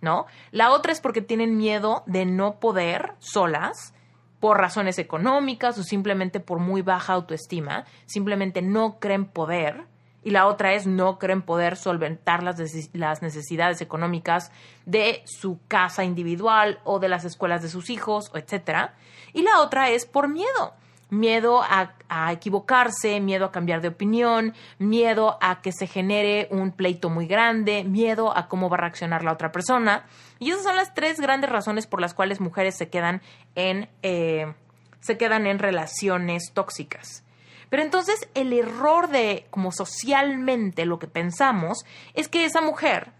¿no? 0.00 0.26
La 0.50 0.72
otra 0.72 0.92
es 0.92 1.00
porque 1.00 1.22
tienen 1.22 1.56
miedo 1.56 2.02
de 2.06 2.26
no 2.26 2.58
poder 2.58 3.12
solas 3.20 3.94
por 4.40 4.58
razones 4.58 4.98
económicas 4.98 5.78
o 5.78 5.82
simplemente 5.82 6.40
por 6.40 6.58
muy 6.58 6.82
baja 6.82 7.12
autoestima, 7.12 7.84
simplemente 8.06 8.60
no 8.60 8.98
creen 8.98 9.26
poder 9.26 9.84
y 10.26 10.30
la 10.30 10.48
otra 10.48 10.74
es 10.74 10.88
no 10.88 11.20
creen 11.20 11.40
poder 11.40 11.76
solventar 11.76 12.42
las, 12.42 12.60
las 12.94 13.22
necesidades 13.22 13.80
económicas 13.80 14.50
de 14.84 15.22
su 15.24 15.60
casa 15.68 16.02
individual 16.02 16.80
o 16.82 16.98
de 16.98 17.08
las 17.08 17.24
escuelas 17.24 17.62
de 17.62 17.68
sus 17.68 17.90
hijos, 17.90 18.32
etcétera. 18.34 18.94
Y 19.32 19.42
la 19.42 19.60
otra 19.60 19.90
es 19.90 20.04
por 20.04 20.26
miedo. 20.26 20.74
Miedo 21.10 21.62
a, 21.62 21.94
a, 22.08 22.32
equivocarse, 22.32 23.20
miedo 23.20 23.44
a 23.44 23.52
cambiar 23.52 23.82
de 23.82 23.86
opinión, 23.86 24.52
miedo 24.80 25.38
a 25.40 25.62
que 25.62 25.70
se 25.70 25.86
genere 25.86 26.48
un 26.50 26.72
pleito 26.72 27.08
muy 27.08 27.28
grande, 27.28 27.84
miedo 27.84 28.36
a 28.36 28.48
cómo 28.48 28.68
va 28.68 28.78
a 28.78 28.80
reaccionar 28.80 29.22
la 29.22 29.32
otra 29.32 29.52
persona. 29.52 30.06
Y 30.40 30.50
esas 30.50 30.64
son 30.64 30.74
las 30.74 30.92
tres 30.92 31.20
grandes 31.20 31.50
razones 31.50 31.86
por 31.86 32.00
las 32.00 32.14
cuales 32.14 32.40
mujeres 32.40 32.76
se 32.76 32.88
quedan 32.88 33.22
en, 33.54 33.88
eh, 34.02 34.52
se 34.98 35.16
quedan 35.18 35.46
en 35.46 35.60
relaciones 35.60 36.50
tóxicas. 36.52 37.22
Pero 37.68 37.82
entonces 37.82 38.28
el 38.34 38.52
error 38.52 39.08
de, 39.08 39.46
como 39.50 39.72
socialmente 39.72 40.86
lo 40.86 40.98
que 40.98 41.08
pensamos, 41.08 41.84
es 42.14 42.28
que 42.28 42.44
esa 42.44 42.60
mujer 42.60 43.12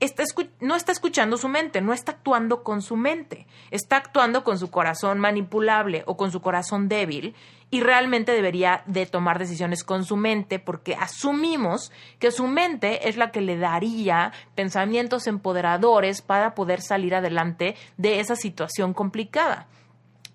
está 0.00 0.24
no 0.60 0.76
está 0.76 0.92
escuchando 0.92 1.36
su 1.36 1.48
mente, 1.48 1.80
no 1.80 1.92
está 1.92 2.12
actuando 2.12 2.62
con 2.62 2.82
su 2.82 2.96
mente, 2.96 3.46
está 3.70 3.96
actuando 3.96 4.44
con 4.44 4.58
su 4.58 4.70
corazón 4.70 5.18
manipulable 5.18 6.02
o 6.06 6.16
con 6.16 6.32
su 6.32 6.40
corazón 6.40 6.88
débil 6.88 7.34
y 7.70 7.80
realmente 7.80 8.32
debería 8.32 8.82
de 8.86 9.06
tomar 9.06 9.38
decisiones 9.38 9.84
con 9.84 10.04
su 10.04 10.16
mente 10.16 10.58
porque 10.58 10.96
asumimos 10.96 11.92
que 12.18 12.32
su 12.32 12.48
mente 12.48 13.08
es 13.08 13.16
la 13.16 13.30
que 13.30 13.40
le 13.40 13.56
daría 13.56 14.32
pensamientos 14.54 15.26
empoderadores 15.26 16.22
para 16.22 16.54
poder 16.54 16.80
salir 16.80 17.14
adelante 17.14 17.76
de 17.96 18.20
esa 18.20 18.36
situación 18.36 18.92
complicada, 18.92 19.68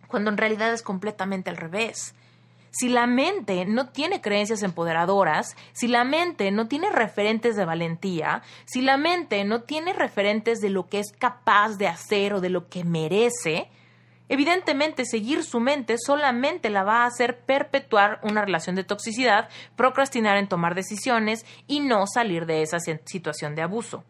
cuando 0.07 0.29
en 0.29 0.37
realidad 0.37 0.71
es 0.73 0.81
completamente 0.81 1.49
al 1.49 1.57
revés. 1.57 2.15
Si 2.77 2.89
la 2.89 3.07
mente 3.07 3.65
no 3.65 3.87
tiene 3.87 4.19
creencias 4.19 4.61
empoderadoras, 4.61 5.55
si 5.71 5.87
la 5.87 6.03
mente 6.03 6.51
no 6.51 6.67
tiene 6.67 6.89
referentes 6.89 7.55
de 7.55 7.63
valentía, 7.63 8.41
si 8.65 8.81
la 8.81 8.97
mente 8.97 9.45
no 9.45 9.61
tiene 9.61 9.93
referentes 9.93 10.59
de 10.59 10.69
lo 10.69 10.87
que 10.87 10.99
es 10.99 11.13
capaz 11.13 11.77
de 11.77 11.87
hacer 11.87 12.33
o 12.33 12.41
de 12.41 12.49
lo 12.49 12.67
que 12.67 12.83
merece, 12.83 13.69
Evidentemente, 14.27 15.05
seguir 15.05 15.43
su 15.43 15.59
mente 15.59 15.97
solamente 16.03 16.71
la 16.71 16.83
va 16.83 17.03
a 17.03 17.05
hacer 17.05 17.41
perpetuar 17.41 18.19
una 18.23 18.43
relación 18.43 18.75
de 18.75 18.83
toxicidad, 18.83 19.49
procrastinar 19.75 20.37
en 20.37 20.47
tomar 20.47 20.73
decisiones 20.73 21.45
y 21.67 21.79
no 21.79 22.07
salir 22.07 22.47
de 22.47 22.63
esa 22.63 22.79
situación 22.79 23.53
de 23.53 23.61
abuso. 23.61 24.03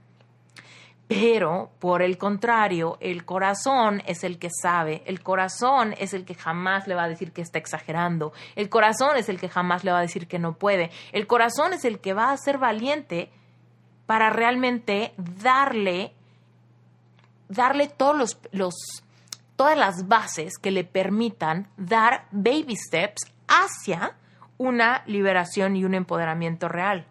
Pero, 1.07 1.69
por 1.79 2.01
el 2.01 2.17
contrario, 2.17 2.97
el 2.99 3.25
corazón 3.25 4.01
es 4.07 4.23
el 4.23 4.39
que 4.39 4.49
sabe, 4.49 5.03
el 5.05 5.21
corazón 5.21 5.93
es 5.99 6.15
el 6.15 6.25
que 6.25 6.33
jamás 6.33 6.87
le 6.87 6.95
va 6.95 7.03
a 7.03 7.07
decir 7.07 7.31
que 7.31 7.43
está 7.43 7.59
exagerando, 7.59 8.33
el 8.55 8.69
corazón 8.69 9.15
es 9.15 9.29
el 9.29 9.39
que 9.39 9.47
jamás 9.47 9.83
le 9.83 9.91
va 9.91 9.99
a 9.99 10.01
decir 10.01 10.27
que 10.27 10.39
no 10.39 10.53
puede, 10.53 10.89
el 11.11 11.27
corazón 11.27 11.73
es 11.73 11.85
el 11.85 11.99
que 11.99 12.13
va 12.13 12.31
a 12.31 12.37
ser 12.37 12.57
valiente 12.57 13.29
para 14.07 14.31
realmente 14.31 15.13
darle, 15.17 16.11
darle 17.49 17.87
todos 17.87 18.39
los, 18.51 19.03
todas 19.55 19.77
las 19.77 20.07
bases 20.07 20.57
que 20.57 20.71
le 20.71 20.85
permitan 20.85 21.67
dar 21.77 22.25
baby 22.31 22.75
steps 22.75 23.31
hacia 23.47 24.15
una 24.57 25.03
liberación 25.05 25.75
y 25.75 25.85
un 25.85 25.93
empoderamiento 25.93 26.67
real. 26.67 27.05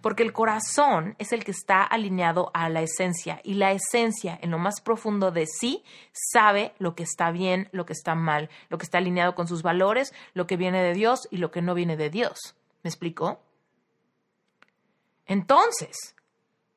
Porque 0.00 0.22
el 0.22 0.32
corazón 0.32 1.14
es 1.18 1.32
el 1.32 1.44
que 1.44 1.50
está 1.50 1.82
alineado 1.82 2.50
a 2.54 2.68
la 2.68 2.82
esencia 2.82 3.40
y 3.44 3.54
la 3.54 3.72
esencia 3.72 4.38
en 4.40 4.50
lo 4.50 4.58
más 4.58 4.80
profundo 4.80 5.30
de 5.30 5.46
sí 5.46 5.84
sabe 6.12 6.74
lo 6.78 6.94
que 6.94 7.02
está 7.02 7.30
bien, 7.30 7.68
lo 7.72 7.86
que 7.86 7.92
está 7.92 8.14
mal, 8.14 8.50
lo 8.68 8.78
que 8.78 8.84
está 8.84 8.98
alineado 8.98 9.34
con 9.34 9.48
sus 9.48 9.62
valores, 9.62 10.12
lo 10.34 10.46
que 10.46 10.56
viene 10.56 10.82
de 10.82 10.94
Dios 10.94 11.28
y 11.30 11.38
lo 11.38 11.50
que 11.50 11.62
no 11.62 11.74
viene 11.74 11.96
de 11.96 12.10
Dios. 12.10 12.56
¿Me 12.82 12.88
explico? 12.88 13.40
Entonces, 15.26 16.14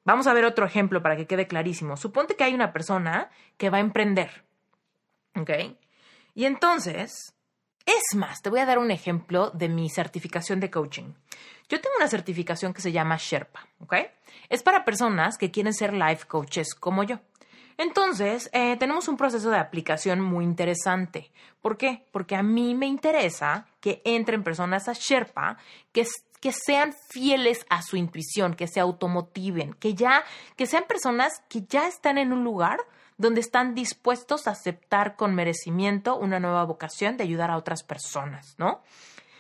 vamos 0.04 0.27
a 0.27 0.34
ver 0.34 0.46
otro 0.46 0.66
ejemplo 0.66 1.01
para 1.01 1.18
que 1.18 1.27
quede 1.27 1.48
clarísimo. 1.48 1.98
Suponte 1.98 2.36
que 2.36 2.44
hay 2.44 2.54
una 2.54 2.72
persona 2.72 3.30
que 3.58 3.70
va 3.70 3.77
a 3.77 3.82
emprender. 3.82 4.46
¿Ok? 5.36 5.51
Y 6.34 6.46
entonces, 6.46 7.34
es 7.88 8.15
más, 8.15 8.41
te 8.41 8.50
voy 8.50 8.60
a 8.60 8.65
dar 8.65 8.79
un 8.79 8.91
ejemplo 8.91 9.50
de 9.51 9.70
mi 9.70 9.89
certificación 9.89 10.60
de 10.60 10.70
coaching. 10.70 11.13
Yo 11.70 11.82
tengo 11.82 11.96
una 11.98 12.10
certificación 12.10 12.74
que 12.74 12.82
se 12.82 12.91
llama 12.91 13.17
Sherpa, 13.17 13.65
¿ok? 13.79 13.96
Es 14.50 14.62
para 14.62 14.86
personas 14.86 15.38
que 15.38 15.51
quieren 15.51 15.74
ser 15.74 15.94
life 15.94 16.27
coaches 16.27 16.75
como 16.75 17.03
yo. 17.03 17.20
Entonces, 17.77 18.50
eh, 18.53 18.75
tenemos 18.77 19.08
un 19.08 19.17
proceso 19.17 19.50
de 19.50 19.58
aplicación 19.58 20.20
muy 20.20 20.44
interesante. 20.44 21.32
¿Por 21.62 21.77
qué? 21.77 22.06
Porque 22.12 22.36
a 22.36 22.44
mí 22.44 22.75
me 22.75 22.88
interesa 22.88 23.67
que 23.79 24.01
entren 24.03 24.44
personas 24.44 24.89
a 24.89 24.94
Sherpa 24.94 25.58
que, 25.91 26.06
que 26.41 26.51
sean 26.51 26.94
fieles 27.10 27.65
a 27.70 27.82
su 27.84 27.96
intuición, 27.96 28.56
que 28.56 28.67
se 28.67 28.79
automotiven, 28.79 29.74
que 29.75 29.94
ya, 29.94 30.24
que 30.56 30.65
sean 30.65 30.86
personas 30.88 31.41
que 31.50 31.62
ya 31.70 31.88
están 31.88 32.17
en 32.17 32.34
un 32.34 32.44
lugar 32.44 32.79
donde 33.18 33.42
están 33.42 33.74
dispuestos 33.76 34.48
a 34.48 34.52
aceptar 34.52 35.16
con 35.16 35.36
merecimiento 35.36 36.16
una 36.16 36.40
nueva 36.40 36.64
vocación 36.64 37.18
de 37.18 37.24
ayudar 37.24 37.52
a 37.52 37.58
otras 37.58 37.84
personas, 37.84 38.56
¿no? 38.58 38.82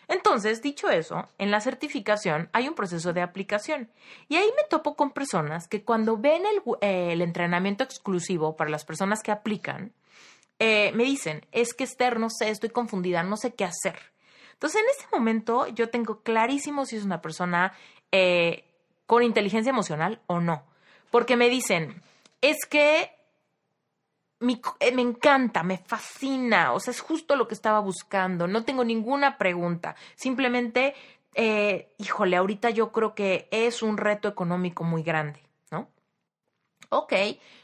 Entonces, 0.07 0.61
dicho 0.61 0.89
eso, 0.89 1.27
en 1.37 1.51
la 1.51 1.59
certificación 1.59 2.49
hay 2.53 2.67
un 2.67 2.75
proceso 2.75 3.11
de 3.11 3.21
aplicación 3.21 3.89
y 4.29 4.37
ahí 4.37 4.49
me 4.55 4.63
topo 4.69 4.95
con 4.95 5.11
personas 5.11 5.67
que 5.67 5.83
cuando 5.83 6.17
ven 6.17 6.43
el, 6.45 6.61
eh, 6.81 7.21
entrenamiento 7.21 7.83
exclusivo 7.83 8.55
para 8.55 8.69
las 8.69 8.85
personas 8.85 9.21
que 9.21 9.31
aplican, 9.31 9.91
eh, 10.59 10.91
me 10.93 11.03
dicen, 11.03 11.45
es 11.51 11.73
que 11.73 11.83
Esther, 11.83 12.19
no 12.19 12.29
sé, 12.29 12.49
estoy 12.49 12.69
confundida, 12.69 13.21
no 13.21 13.35
sé 13.35 13.53
qué 13.53 13.65
hacer. 13.65 13.99
Entonces, 14.53 14.81
en 14.81 14.87
ese 14.97 15.07
momento 15.11 15.67
yo 15.67 15.89
tengo 15.89 16.21
clarísimo 16.21 16.85
si 16.85 16.95
es 16.95 17.03
una 17.03 17.21
persona 17.21 17.73
eh, 18.11 18.63
con 19.05 19.23
inteligencia 19.23 19.69
emocional 19.69 20.21
o 20.25 20.39
no, 20.39 20.63
porque 21.11 21.35
me 21.35 21.49
dicen, 21.49 22.01
es 22.41 22.65
que 22.65 23.11
eh, 24.39 24.91
me 24.91 25.01
encanta, 25.01 25.63
me 25.63 25.77
fascina, 25.77 26.73
o 26.73 26.79
sea, 26.79 26.91
es 26.91 27.01
justo 27.01 27.35
lo 27.35 27.47
que 27.47 27.55
estaba 27.55 27.79
buscando, 27.79 28.47
no 28.47 28.63
tengo 28.63 28.83
ninguna 28.83 29.37
pregunta, 29.37 29.95
simplemente, 30.15 30.93
eh, 31.33 31.93
híjole, 31.97 32.37
ahorita 32.37 32.69
yo 32.69 32.91
creo 32.91 33.15
que 33.15 33.47
es 33.51 33.81
un 33.81 33.97
reto 33.97 34.27
económico 34.27 34.83
muy 34.83 35.03
grande, 35.03 35.41
¿no? 35.71 35.89
Ok, 36.89 37.13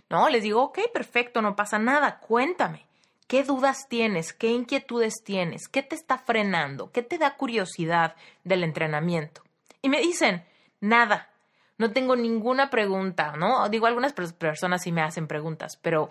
no, 0.09 0.29
les 0.29 0.43
digo, 0.43 0.63
ok, 0.63 0.79
perfecto, 0.93 1.41
no 1.41 1.55
pasa 1.55 1.79
nada, 1.79 2.19
cuéntame. 2.19 2.85
¿Qué 3.27 3.43
dudas 3.43 3.87
tienes? 3.89 4.33
¿Qué 4.33 4.49
inquietudes 4.49 5.23
tienes? 5.23 5.67
¿Qué 5.67 5.81
te 5.81 5.95
está 5.95 6.17
frenando? 6.19 6.91
¿Qué 6.91 7.01
te 7.01 7.17
da 7.17 7.35
curiosidad 7.35 8.15
del 8.43 8.63
entrenamiento? 8.63 9.41
Y 9.81 9.89
me 9.89 10.01
dicen, 10.01 10.45
nada, 10.81 11.29
no 11.77 11.91
tengo 11.91 12.15
ninguna 12.15 12.69
pregunta, 12.69 13.33
¿no? 13.37 13.67
Digo, 13.69 13.87
algunas 13.87 14.13
personas 14.13 14.83
sí 14.83 14.91
me 14.91 15.01
hacen 15.01 15.27
preguntas, 15.27 15.77
pero 15.81 16.09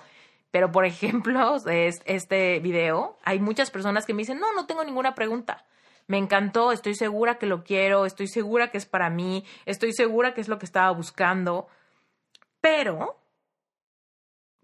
pero, 0.53 0.71
por 0.71 0.85
ejemplo, 0.85 1.57
este 1.67 2.61
video, 2.61 3.19
hay 3.25 3.41
muchas 3.41 3.73
personas 3.73 4.07
que 4.07 4.15
me 4.15 4.21
dicen, 4.21 4.39
no, 4.39 4.53
no 4.53 4.67
tengo 4.67 4.85
ninguna 4.85 5.17
pregunta. 5.17 5.65
Me 6.07 6.19
encantó, 6.19 6.73
estoy 6.73 6.95
segura 6.95 7.39
que 7.39 7.47
lo 7.47 7.65
quiero, 7.65 8.07
estoy 8.07 8.29
segura 8.29 8.71
que 8.71 8.77
es 8.79 8.87
para 8.87 9.09
mí, 9.09 9.45
estoy 9.65 9.93
segura 9.93 10.35
que 10.35 10.43
es 10.43 10.49
lo 10.49 10.59
que 10.59 10.67
estaba 10.67 10.91
buscando. 10.91 11.69
Pero, 12.61 13.19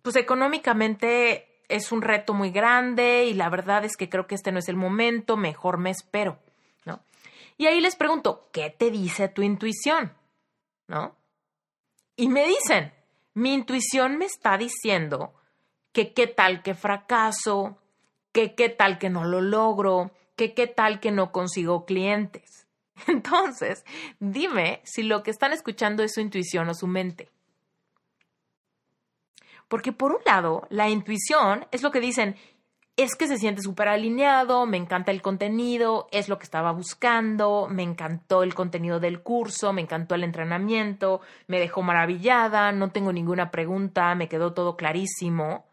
pues 0.03 0.15
económicamente 0.17 1.63
es 1.69 1.91
un 1.91 2.03
reto 2.03 2.35
muy 2.35 2.51
grande 2.51 3.25
y 3.25 3.35
la 3.35 3.49
verdad 3.49 3.85
es 3.85 3.97
que 3.97 4.11
creo 4.11 4.27
que 4.27 4.35
este 4.35 4.53
no 4.53 4.59
es 4.59 4.69
el 4.69 4.77
momento, 4.77 5.37
mejor 5.37 5.79
me 5.79 5.91
espero, 5.91 6.39
¿no? 6.85 7.01
Y 7.57 7.67
ahí 7.67 7.81
les 7.81 7.97
pregunto, 7.97 8.49
¿qué 8.53 8.71
te 8.71 8.91
dice 8.91 9.29
tu 9.29 9.43
intuición? 9.43 10.13
¿No? 10.87 11.17
Y 12.17 12.29
me 12.29 12.47
dicen, 12.47 12.93
mi 13.35 13.55
intuición 13.55 14.19
me 14.19 14.25
está 14.27 14.57
diciendo 14.59 15.38
que 15.93 16.13
qué 16.13 16.27
tal 16.27 16.63
que 16.63 16.75
fracaso, 16.75 17.79
que 18.33 18.55
qué 18.55 18.69
tal 18.69 18.99
que 18.99 19.11
no 19.11 19.25
lo 19.25 19.41
logro, 19.41 20.13
que 20.37 20.55
qué 20.55 20.67
tal 20.67 21.01
que 21.01 21.11
no 21.11 21.33
consigo 21.33 21.85
clientes. 21.85 22.67
Entonces, 23.07 23.85
dime 24.21 24.81
si 24.85 25.03
lo 25.03 25.23
que 25.23 25.31
están 25.31 25.53
escuchando 25.53 26.03
es 26.03 26.15
su 26.15 26.21
intuición 26.21 26.69
o 26.69 26.75
su 26.75 26.87
mente. 26.87 27.31
Porque 29.69 29.93
por 29.93 30.13
un 30.13 30.21
lado, 30.25 30.67
la 30.71 30.89
intuición 30.89 31.67
es 31.71 31.83
lo 31.83 31.91
que 31.91 32.01
dicen, 32.01 32.37
es 32.97 33.15
que 33.15 33.29
se 33.29 33.39
siente 33.39 33.63
súper 33.63 33.87
alineado, 33.87 34.67
me 34.67 34.77
encanta 34.77 35.13
el 35.13 35.23
contenido, 35.23 36.09
es 36.11 36.29
lo 36.29 36.39
que 36.39 36.45
estaba 36.45 36.73
buscando, 36.73 37.69
me 37.71 37.85
encantó 37.85 38.43
el 38.43 38.55
contenido 38.55 38.99
del 38.99 39.23
curso, 39.23 39.73
me 39.73 39.83
encantó 39.83 40.17
el 40.17 40.25
entrenamiento, 40.25 41.21
me 41.47 41.61
dejó 41.61 41.83
maravillada, 41.83 42.73
no 42.73 42.91
tengo 42.91 43.13
ninguna 43.13 43.53
pregunta, 43.53 44.13
me 44.17 44.29
quedó 44.29 44.53
todo 44.53 44.77
clarísimo. 44.77 45.68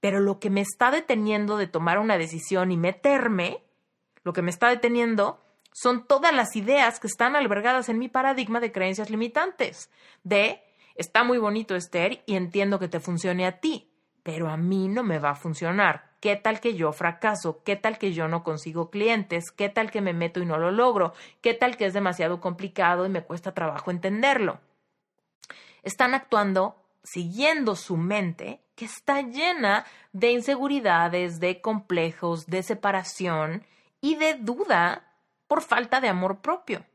Pero 0.00 0.20
lo 0.20 0.38
que 0.38 0.50
me 0.50 0.60
está 0.60 0.90
deteniendo 0.90 1.56
de 1.56 1.66
tomar 1.66 1.98
una 1.98 2.18
decisión 2.18 2.70
y 2.70 2.76
meterme, 2.76 3.64
lo 4.22 4.32
que 4.32 4.42
me 4.42 4.50
está 4.50 4.68
deteniendo 4.68 5.42
son 5.72 6.06
todas 6.06 6.34
las 6.34 6.56
ideas 6.56 7.00
que 7.00 7.06
están 7.06 7.36
albergadas 7.36 7.88
en 7.88 7.98
mi 7.98 8.08
paradigma 8.08 8.60
de 8.60 8.72
creencias 8.72 9.10
limitantes, 9.10 9.90
de 10.24 10.62
está 10.94 11.22
muy 11.24 11.38
bonito 11.38 11.76
Esther 11.76 12.22
y 12.26 12.36
entiendo 12.36 12.78
que 12.78 12.88
te 12.88 13.00
funcione 13.00 13.46
a 13.46 13.60
ti, 13.60 13.90
pero 14.22 14.48
a 14.48 14.56
mí 14.56 14.88
no 14.88 15.02
me 15.04 15.18
va 15.18 15.30
a 15.30 15.36
funcionar. 15.36 16.08
¿Qué 16.20 16.34
tal 16.34 16.60
que 16.60 16.74
yo 16.74 16.92
fracaso? 16.92 17.62
¿Qué 17.62 17.76
tal 17.76 17.96
que 17.96 18.12
yo 18.12 18.26
no 18.26 18.42
consigo 18.42 18.90
clientes? 18.90 19.52
¿Qué 19.52 19.68
tal 19.68 19.92
que 19.92 20.00
me 20.00 20.12
meto 20.12 20.40
y 20.40 20.46
no 20.46 20.58
lo 20.58 20.72
logro? 20.72 21.12
¿Qué 21.40 21.54
tal 21.54 21.76
que 21.76 21.86
es 21.86 21.94
demasiado 21.94 22.40
complicado 22.40 23.06
y 23.06 23.08
me 23.08 23.22
cuesta 23.22 23.54
trabajo 23.54 23.92
entenderlo? 23.92 24.60
Están 25.84 26.14
actuando 26.14 26.84
siguiendo 27.04 27.76
su 27.76 27.96
mente 27.96 28.60
que 28.78 28.84
está 28.84 29.22
llena 29.22 29.84
de 30.12 30.30
inseguridades, 30.30 31.40
de 31.40 31.60
complejos, 31.60 32.46
de 32.46 32.62
separación 32.62 33.66
y 34.00 34.14
de 34.14 34.34
duda 34.34 35.04
por 35.48 35.62
falta 35.62 36.00
de 36.00 36.08
amor 36.08 36.40
propio. 36.40 36.86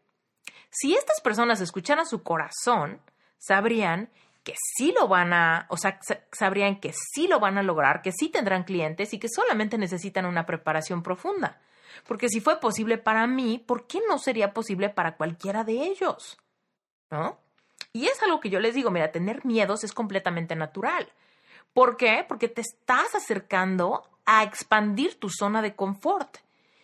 Si 0.69 0.95
estas 0.95 1.19
personas 1.19 1.59
escucharan 1.59 2.05
su 2.05 2.23
corazón, 2.23 3.01
sabrían 3.37 4.09
que 4.43 4.53
sí 4.77 4.93
lo 4.97 5.09
van 5.09 5.33
a, 5.33 5.65
o 5.69 5.75
sea, 5.75 5.99
sabrían 6.31 6.79
que 6.79 6.93
sí 6.93 7.27
lo 7.27 7.41
van 7.41 7.57
a 7.57 7.63
lograr, 7.63 8.01
que 8.01 8.13
sí 8.13 8.29
tendrán 8.29 8.63
clientes 8.63 9.13
y 9.13 9.19
que 9.19 9.27
solamente 9.27 9.77
necesitan 9.77 10.25
una 10.25 10.45
preparación 10.45 11.03
profunda. 11.03 11.59
Porque 12.07 12.29
si 12.29 12.39
fue 12.39 12.61
posible 12.61 12.97
para 12.97 13.27
mí, 13.27 13.59
¿por 13.59 13.87
qué 13.87 13.99
no 14.07 14.19
sería 14.19 14.53
posible 14.53 14.87
para 14.87 15.17
cualquiera 15.17 15.65
de 15.65 15.83
ellos? 15.83 16.37
¿No? 17.11 17.39
Y 17.91 18.07
es 18.07 18.23
algo 18.23 18.39
que 18.39 18.49
yo 18.49 18.61
les 18.61 18.73
digo, 18.73 18.89
mira, 18.89 19.11
tener 19.11 19.45
miedos 19.45 19.83
es 19.83 19.91
completamente 19.91 20.55
natural. 20.55 21.11
¿Por 21.73 21.97
qué? 21.97 22.23
Porque 22.27 22.47
te 22.47 22.61
estás 22.61 23.15
acercando 23.15 24.03
a 24.25 24.43
expandir 24.43 25.19
tu 25.19 25.29
zona 25.29 25.61
de 25.61 25.75
confort. 25.75 26.37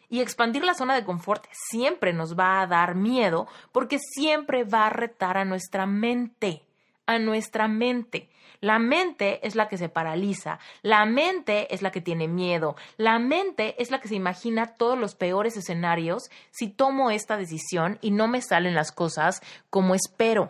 Y 0.10 0.22
expandir 0.22 0.64
la 0.64 0.74
zona 0.74 0.96
de 0.96 1.06
confort 1.06 1.46
siempre 1.52 2.14
nos 2.14 2.38
va 2.38 2.62
a 2.62 2.68
dar 2.68 2.96
miedo 2.96 3.48
porque 3.72 4.00
siempre 4.00 4.64
va 4.64 4.88
a 4.88 4.90
retar 4.90 5.38
a 5.38 5.46
nuestra 5.46 5.86
mente, 5.86 6.64
a 7.06 7.20
nuestra 7.20 7.68
mente. 7.68 8.28
La 8.62 8.80
mente 8.80 9.46
es 9.48 9.56
la 9.56 9.70
que 9.70 9.78
se 9.78 9.88
paraliza, 9.88 10.60
la 10.82 11.06
mente 11.06 11.74
es 11.74 11.82
la 11.82 11.92
que 11.92 12.02
tiene 12.02 12.28
miedo, 12.28 12.76
la 12.98 13.18
mente 13.18 13.82
es 13.82 13.90
la 13.90 14.02
que 14.02 14.10
se 14.10 14.16
imagina 14.16 14.76
todos 14.76 14.98
los 14.98 15.16
peores 15.16 15.56
escenarios 15.56 16.30
si 16.52 16.68
tomo 16.68 17.10
esta 17.10 17.38
decisión 17.38 18.00
y 18.02 18.12
no 18.12 18.28
me 18.28 18.42
salen 18.42 18.76
las 18.76 18.92
cosas 18.92 19.42
como 19.70 19.96
espero. 19.96 20.50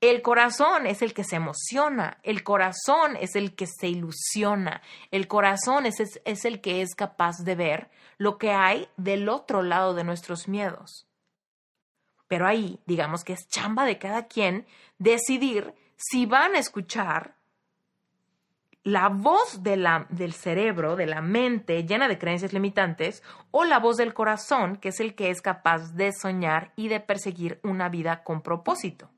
El 0.00 0.20
corazón 0.20 0.86
es 0.86 1.00
el 1.00 1.14
que 1.14 1.24
se 1.24 1.36
emociona, 1.36 2.18
el 2.22 2.44
corazón 2.44 3.16
es 3.18 3.34
el 3.34 3.54
que 3.54 3.66
se 3.66 3.88
ilusiona, 3.88 4.82
el 5.10 5.26
corazón 5.26 5.86
es, 5.86 6.00
es, 6.00 6.44
el 6.44 6.60
que 6.60 6.82
es 6.82 6.94
capaz 6.94 7.38
de 7.44 7.54
ver 7.54 7.90
lo 8.18 8.36
que 8.36 8.52
hay 8.52 8.88
del 8.98 9.28
otro 9.30 9.62
lado 9.62 9.94
de 9.94 10.04
nuestros 10.04 10.48
miedos. 10.48 11.06
Pero 12.28 12.46
ahí, 12.46 12.78
digamos 12.84 13.24
que 13.24 13.32
es 13.32 13.48
chamba 13.48 13.86
de 13.86 13.98
cada 13.98 14.26
quien 14.26 14.66
decidir 14.98 15.74
si 15.96 16.26
van 16.26 16.56
a 16.56 16.58
escuchar 16.58 17.34
la 18.82 19.08
voz 19.08 19.62
de 19.62 19.76
la, 19.76 20.06
del 20.10 20.32
cerebro, 20.34 20.94
de 20.94 21.06
la 21.06 21.22
mente 21.22 21.84
llena 21.84 22.06
de 22.06 22.18
creencias 22.18 22.52
limitantes, 22.52 23.22
o 23.50 23.64
la 23.64 23.80
voz 23.80 23.96
del 23.96 24.14
corazón, 24.14 24.76
que 24.76 24.90
es 24.90 25.00
el 25.00 25.14
que 25.14 25.30
es 25.30 25.40
capaz 25.40 25.94
de 25.94 26.12
soñar 26.12 26.72
y 26.76 26.88
de 26.88 27.00
perseguir 27.00 27.58
una 27.64 27.88
vida 27.88 28.22
con 28.22 28.42
propósito. 28.42 29.10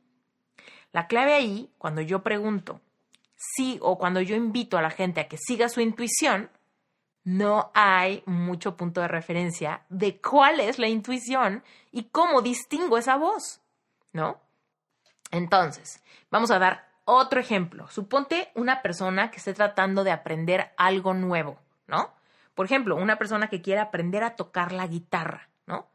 La 0.93 1.07
clave 1.07 1.35
ahí, 1.35 1.71
cuando 1.79 2.01
yo 2.01 2.23
pregunto 2.23 2.81
sí 3.39 3.79
o 3.81 3.99
cuando 3.99 4.21
yo 4.21 4.35
invito 4.37 4.77
a 4.77 4.83
la 4.83 4.91
gente 4.91 5.21
a 5.21 5.29
que 5.29 5.39
siga 5.39 5.69
su 5.69 5.81
intuición, 5.81 6.51
no 7.25 7.71
hay 7.75 8.23
mucho 8.27 8.77
punto 8.77 9.01
de 9.01 9.09
referencia 9.09 9.83
de 9.89 10.21
cuál 10.21 10.61
es 10.61 10.79
la 10.79 10.89
intuición 10.89 11.63
y 11.93 12.05
cómo 12.05 12.43
distingo 12.43 12.99
esa 12.99 13.17
voz, 13.17 13.61
¿no? 14.13 14.41
Entonces, 15.31 16.03
vamos 16.31 16.51
a 16.51 16.59
dar 16.59 16.89
otro 17.05 17.39
ejemplo. 17.39 17.89
Suponte 17.89 18.51
una 18.55 18.83
persona 18.83 19.31
que 19.31 19.39
esté 19.39 19.55
tratando 19.55 20.05
de 20.05 20.11
aprender 20.11 20.73
algo 20.77 21.15
nuevo, 21.15 21.59
¿no? 21.87 22.13
Por 22.55 22.67
ejemplo, 22.67 22.97
una 22.97 23.17
persona 23.19 23.49
que 23.49 23.63
quiere 23.63 23.81
aprender 23.81 24.25
a 24.25 24.35
tocar 24.35 24.73
la 24.73 24.87
guitarra, 24.87 25.49
¿no? 25.67 25.87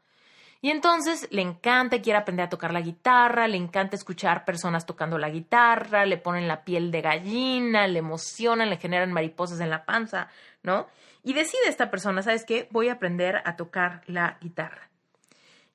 Y 0.64 0.70
entonces 0.70 1.28
le 1.30 1.42
encanta, 1.42 2.00
quiere 2.00 2.18
aprender 2.18 2.46
a 2.46 2.48
tocar 2.48 2.72
la 2.72 2.80
guitarra, 2.80 3.46
le 3.48 3.58
encanta 3.58 3.96
escuchar 3.96 4.46
personas 4.46 4.86
tocando 4.86 5.18
la 5.18 5.28
guitarra, 5.28 6.06
le 6.06 6.16
ponen 6.16 6.48
la 6.48 6.64
piel 6.64 6.90
de 6.90 7.02
gallina, 7.02 7.86
le 7.86 7.98
emocionan, 7.98 8.70
le 8.70 8.78
generan 8.78 9.12
mariposas 9.12 9.60
en 9.60 9.68
la 9.68 9.84
panza, 9.84 10.30
¿no? 10.62 10.86
Y 11.22 11.34
decide 11.34 11.68
esta 11.68 11.90
persona, 11.90 12.22
¿sabes 12.22 12.46
qué? 12.46 12.66
Voy 12.70 12.88
a 12.88 12.94
aprender 12.94 13.42
a 13.44 13.56
tocar 13.56 14.04
la 14.06 14.38
guitarra. 14.40 14.88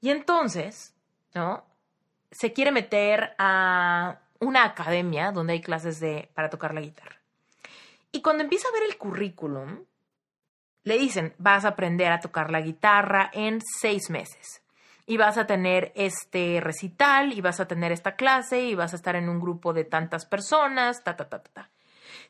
Y 0.01 0.09
entonces, 0.09 0.95
¿no? 1.35 1.63
Se 2.31 2.51
quiere 2.51 2.71
meter 2.71 3.35
a 3.37 4.17
una 4.39 4.63
academia 4.63 5.31
donde 5.31 5.53
hay 5.53 5.61
clases 5.61 5.99
de, 5.99 6.31
para 6.33 6.49
tocar 6.49 6.73
la 6.73 6.81
guitarra. 6.81 7.17
Y 8.11 8.23
cuando 8.23 8.43
empieza 8.43 8.67
a 8.67 8.71
ver 8.71 8.89
el 8.89 8.97
currículum, 8.97 9.85
le 10.81 10.97
dicen, 10.97 11.35
vas 11.37 11.63
a 11.65 11.67
aprender 11.67 12.11
a 12.11 12.21
tocar 12.21 12.49
la 12.49 12.61
guitarra 12.61 13.29
en 13.31 13.61
seis 13.61 14.09
meses 14.09 14.63
y 15.09 15.17
vas 15.17 15.39
a 15.39 15.47
tener 15.47 15.91
este 15.95 16.61
recital 16.61 17.33
y 17.33 17.41
vas 17.41 17.59
a 17.59 17.67
tener 17.67 17.91
esta 17.91 18.15
clase 18.15 18.61
y 18.61 18.75
vas 18.75 18.93
a 18.93 18.95
estar 18.95 19.15
en 19.15 19.27
un 19.27 19.39
grupo 19.39 19.73
de 19.73 19.83
tantas 19.83 20.27
personas, 20.27 21.03
ta, 21.03 21.17
ta, 21.17 21.27
ta, 21.27 21.41
ta, 21.41 21.49
ta. 21.51 21.69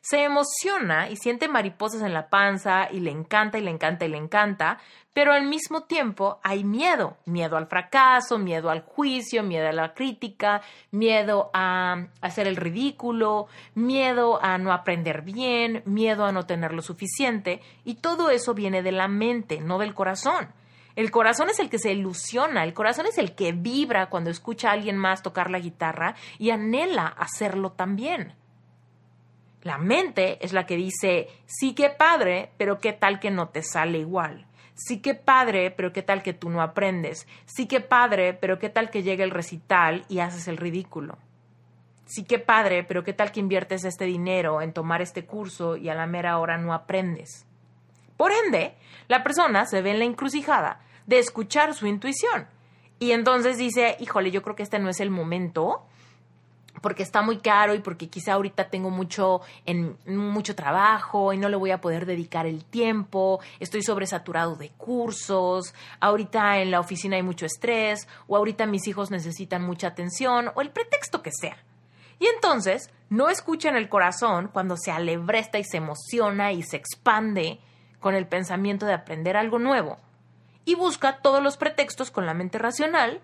Se 0.00 0.24
emociona 0.24 1.10
y 1.10 1.16
siente 1.16 1.46
mariposas 1.46 2.00
en 2.00 2.14
la 2.14 2.30
panza 2.30 2.88
y 2.90 3.00
le 3.00 3.10
encanta 3.10 3.58
y 3.58 3.60
le 3.60 3.70
encanta 3.70 4.06
y 4.06 4.08
le 4.08 4.16
encanta, 4.16 4.78
pero 5.12 5.34
al 5.34 5.44
mismo 5.46 5.82
tiempo 5.82 6.40
hay 6.42 6.64
miedo, 6.64 7.18
miedo 7.26 7.58
al 7.58 7.66
fracaso, 7.66 8.38
miedo 8.38 8.70
al 8.70 8.80
juicio, 8.80 9.42
miedo 9.42 9.68
a 9.68 9.72
la 9.72 9.92
crítica, 9.92 10.62
miedo 10.90 11.50
a 11.52 12.06
hacer 12.22 12.48
el 12.48 12.56
ridículo, 12.56 13.48
miedo 13.74 14.42
a 14.42 14.56
no 14.56 14.72
aprender 14.72 15.20
bien, 15.20 15.82
miedo 15.84 16.24
a 16.24 16.32
no 16.32 16.46
tener 16.46 16.72
lo 16.72 16.80
suficiente, 16.80 17.60
y 17.84 17.96
todo 17.96 18.30
eso 18.30 18.54
viene 18.54 18.82
de 18.82 18.92
la 18.92 19.06
mente, 19.06 19.60
no 19.60 19.78
del 19.78 19.92
corazón. 19.92 20.48
El 20.96 21.10
corazón 21.10 21.50
es 21.50 21.58
el 21.58 21.70
que 21.70 21.78
se 21.78 21.92
ilusiona, 21.92 22.64
el 22.64 22.74
corazón 22.74 23.06
es 23.06 23.18
el 23.18 23.34
que 23.34 23.52
vibra 23.52 24.10
cuando 24.10 24.30
escucha 24.30 24.70
a 24.70 24.72
alguien 24.72 24.96
más 24.96 25.22
tocar 25.22 25.50
la 25.50 25.58
guitarra 25.58 26.14
y 26.38 26.50
anhela 26.50 27.06
hacerlo 27.06 27.72
también. 27.72 28.34
La 29.62 29.78
mente 29.78 30.44
es 30.44 30.52
la 30.52 30.64
que 30.66 30.76
dice, 30.76 31.28
sí 31.46 31.74
que 31.74 31.90
padre, 31.90 32.52
pero 32.56 32.78
qué 32.78 32.92
tal 32.92 33.20
que 33.20 33.30
no 33.30 33.50
te 33.50 33.62
sale 33.62 33.98
igual. 33.98 34.46
Sí 34.74 35.02
que 35.02 35.14
padre, 35.14 35.70
pero 35.70 35.92
qué 35.92 36.02
tal 36.02 36.22
que 36.22 36.32
tú 36.32 36.48
no 36.48 36.62
aprendes. 36.62 37.28
Sí 37.44 37.66
que 37.66 37.80
padre, 37.80 38.32
pero 38.32 38.58
qué 38.58 38.70
tal 38.70 38.90
que 38.90 39.02
llegue 39.02 39.22
el 39.22 39.30
recital 39.30 40.06
y 40.08 40.20
haces 40.20 40.48
el 40.48 40.56
ridículo. 40.56 41.18
Sí 42.06 42.24
que 42.24 42.38
padre, 42.38 42.82
pero 42.82 43.04
qué 43.04 43.12
tal 43.12 43.30
que 43.30 43.40
inviertes 43.40 43.84
este 43.84 44.06
dinero 44.06 44.62
en 44.62 44.72
tomar 44.72 45.02
este 45.02 45.26
curso 45.26 45.76
y 45.76 45.90
a 45.90 45.94
la 45.94 46.06
mera 46.06 46.38
hora 46.38 46.56
no 46.56 46.72
aprendes. 46.72 47.46
Por 48.20 48.32
ende, 48.32 48.74
la 49.08 49.22
persona 49.22 49.64
se 49.64 49.80
ve 49.80 49.92
en 49.92 49.98
la 49.98 50.04
encrucijada 50.04 50.82
de 51.06 51.18
escuchar 51.18 51.72
su 51.72 51.86
intuición. 51.86 52.46
Y 52.98 53.12
entonces 53.12 53.56
dice, 53.56 53.96
híjole, 53.98 54.30
yo 54.30 54.42
creo 54.42 54.54
que 54.54 54.62
este 54.62 54.78
no 54.78 54.90
es 54.90 55.00
el 55.00 55.08
momento 55.08 55.86
porque 56.82 57.02
está 57.02 57.22
muy 57.22 57.38
caro 57.38 57.74
y 57.74 57.78
porque 57.78 58.10
quizá 58.10 58.34
ahorita 58.34 58.68
tengo 58.68 58.90
mucho 58.90 59.40
en 59.64 59.96
mucho 60.04 60.54
trabajo 60.54 61.32
y 61.32 61.38
no 61.38 61.48
le 61.48 61.56
voy 61.56 61.70
a 61.70 61.80
poder 61.80 62.04
dedicar 62.04 62.44
el 62.44 62.62
tiempo, 62.62 63.40
estoy 63.58 63.82
sobresaturado 63.82 64.54
de 64.54 64.68
cursos, 64.68 65.74
ahorita 66.00 66.58
en 66.58 66.70
la 66.70 66.80
oficina 66.80 67.16
hay 67.16 67.22
mucho 67.22 67.46
estrés 67.46 68.06
o 68.26 68.36
ahorita 68.36 68.66
mis 68.66 68.86
hijos 68.86 69.10
necesitan 69.10 69.62
mucha 69.62 69.86
atención 69.86 70.50
o 70.54 70.60
el 70.60 70.68
pretexto 70.68 71.22
que 71.22 71.30
sea. 71.32 71.56
Y 72.18 72.26
entonces 72.26 72.90
no 73.08 73.30
escuchan 73.30 73.76
el 73.76 73.88
corazón 73.88 74.50
cuando 74.52 74.76
se 74.76 74.90
alebresta 74.90 75.58
y 75.58 75.64
se 75.64 75.78
emociona 75.78 76.52
y 76.52 76.62
se 76.62 76.76
expande 76.76 77.60
con 78.00 78.14
el 78.14 78.26
pensamiento 78.26 78.86
de 78.86 78.94
aprender 78.94 79.36
algo 79.36 79.58
nuevo 79.58 79.98
y 80.64 80.74
busca 80.74 81.18
todos 81.18 81.42
los 81.42 81.56
pretextos 81.56 82.10
con 82.10 82.26
la 82.26 82.34
mente 82.34 82.58
racional 82.58 83.20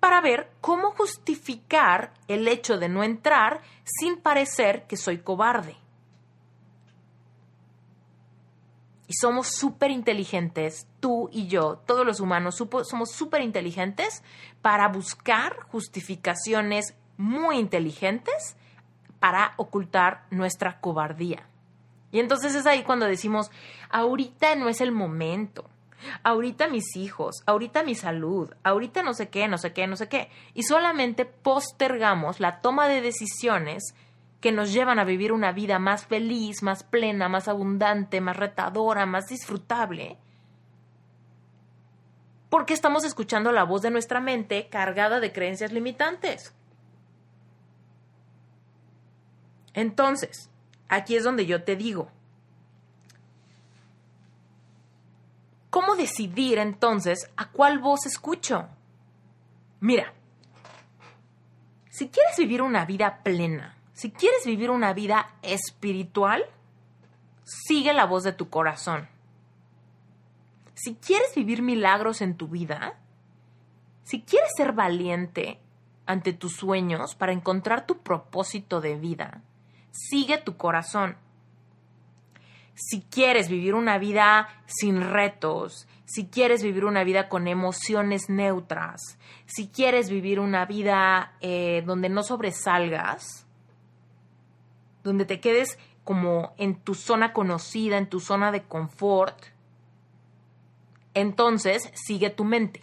para 0.00 0.20
ver 0.20 0.50
cómo 0.60 0.90
justificar 0.90 2.12
el 2.26 2.48
hecho 2.48 2.78
de 2.78 2.88
no 2.88 3.04
entrar 3.04 3.60
sin 3.84 4.16
parecer 4.16 4.84
que 4.88 4.96
soy 4.96 5.18
cobarde. 5.18 5.76
Y 9.06 9.14
somos 9.14 9.48
súper 9.48 9.90
inteligentes, 9.90 10.88
tú 10.98 11.28
y 11.30 11.46
yo, 11.46 11.76
todos 11.86 12.04
los 12.06 12.18
humanos 12.18 12.56
somos 12.56 13.12
súper 13.12 13.42
inteligentes 13.42 14.22
para 14.62 14.88
buscar 14.88 15.60
justificaciones 15.70 16.94
muy 17.16 17.58
inteligentes 17.58 18.56
para 19.20 19.54
ocultar 19.56 20.24
nuestra 20.30 20.80
cobardía. 20.80 21.46
Y 22.12 22.20
entonces 22.20 22.54
es 22.54 22.66
ahí 22.66 22.82
cuando 22.82 23.06
decimos, 23.06 23.50
ahorita 23.88 24.54
no 24.54 24.68
es 24.68 24.82
el 24.82 24.92
momento, 24.92 25.68
ahorita 26.22 26.68
mis 26.68 26.94
hijos, 26.96 27.42
ahorita 27.46 27.82
mi 27.82 27.94
salud, 27.94 28.52
ahorita 28.62 29.02
no 29.02 29.14
sé 29.14 29.30
qué, 29.30 29.48
no 29.48 29.56
sé 29.58 29.72
qué, 29.72 29.86
no 29.86 29.96
sé 29.96 30.08
qué. 30.08 30.30
Y 30.54 30.62
solamente 30.62 31.24
postergamos 31.24 32.38
la 32.38 32.60
toma 32.60 32.86
de 32.86 33.00
decisiones 33.00 33.94
que 34.42 34.52
nos 34.52 34.72
llevan 34.72 34.98
a 34.98 35.04
vivir 35.04 35.32
una 35.32 35.52
vida 35.52 35.78
más 35.78 36.04
feliz, 36.04 36.62
más 36.62 36.82
plena, 36.82 37.28
más 37.28 37.48
abundante, 37.48 38.20
más 38.20 38.36
retadora, 38.36 39.06
más 39.06 39.28
disfrutable. 39.28 40.18
Porque 42.50 42.74
estamos 42.74 43.04
escuchando 43.04 43.52
la 43.52 43.64
voz 43.64 43.80
de 43.80 43.90
nuestra 43.90 44.20
mente 44.20 44.68
cargada 44.68 45.20
de 45.20 45.32
creencias 45.32 45.72
limitantes. 45.72 46.54
Entonces, 49.72 50.50
aquí 50.96 51.16
es 51.16 51.24
donde 51.24 51.46
yo 51.46 51.64
te 51.64 51.74
digo, 51.74 52.10
¿cómo 55.70 55.96
decidir 55.96 56.58
entonces 56.58 57.30
a 57.36 57.48
cuál 57.48 57.78
voz 57.78 58.04
escucho? 58.04 58.68
Mira, 59.80 60.12
si 61.90 62.08
quieres 62.10 62.36
vivir 62.36 62.60
una 62.60 62.84
vida 62.84 63.22
plena, 63.22 63.74
si 63.94 64.10
quieres 64.10 64.44
vivir 64.44 64.70
una 64.70 64.92
vida 64.92 65.30
espiritual, 65.40 66.44
sigue 67.44 67.94
la 67.94 68.04
voz 68.04 68.24
de 68.24 68.32
tu 68.32 68.50
corazón. 68.50 69.08
Si 70.74 70.96
quieres 70.96 71.34
vivir 71.34 71.62
milagros 71.62 72.20
en 72.20 72.36
tu 72.36 72.48
vida, 72.48 72.98
si 74.04 74.20
quieres 74.20 74.50
ser 74.56 74.72
valiente 74.72 75.58
ante 76.04 76.34
tus 76.34 76.54
sueños 76.54 77.14
para 77.14 77.32
encontrar 77.32 77.86
tu 77.86 78.02
propósito 78.02 78.82
de 78.82 78.96
vida, 78.96 79.42
sigue 79.92 80.38
tu 80.38 80.56
corazón. 80.56 81.16
Si 82.74 83.02
quieres 83.02 83.48
vivir 83.48 83.74
una 83.74 83.98
vida 83.98 84.48
sin 84.66 85.02
retos, 85.02 85.86
si 86.06 86.26
quieres 86.26 86.62
vivir 86.62 86.84
una 86.84 87.04
vida 87.04 87.28
con 87.28 87.46
emociones 87.46 88.28
neutras, 88.28 89.18
si 89.46 89.68
quieres 89.68 90.10
vivir 90.10 90.40
una 90.40 90.64
vida 90.64 91.34
eh, 91.40 91.82
donde 91.86 92.08
no 92.08 92.22
sobresalgas, 92.22 93.46
donde 95.04 95.26
te 95.26 95.40
quedes 95.40 95.78
como 96.04 96.54
en 96.56 96.74
tu 96.74 96.94
zona 96.94 97.32
conocida, 97.32 97.98
en 97.98 98.08
tu 98.08 98.18
zona 98.18 98.50
de 98.50 98.62
confort, 98.62 99.36
entonces 101.14 101.90
sigue 101.94 102.30
tu 102.30 102.44
mente. 102.44 102.82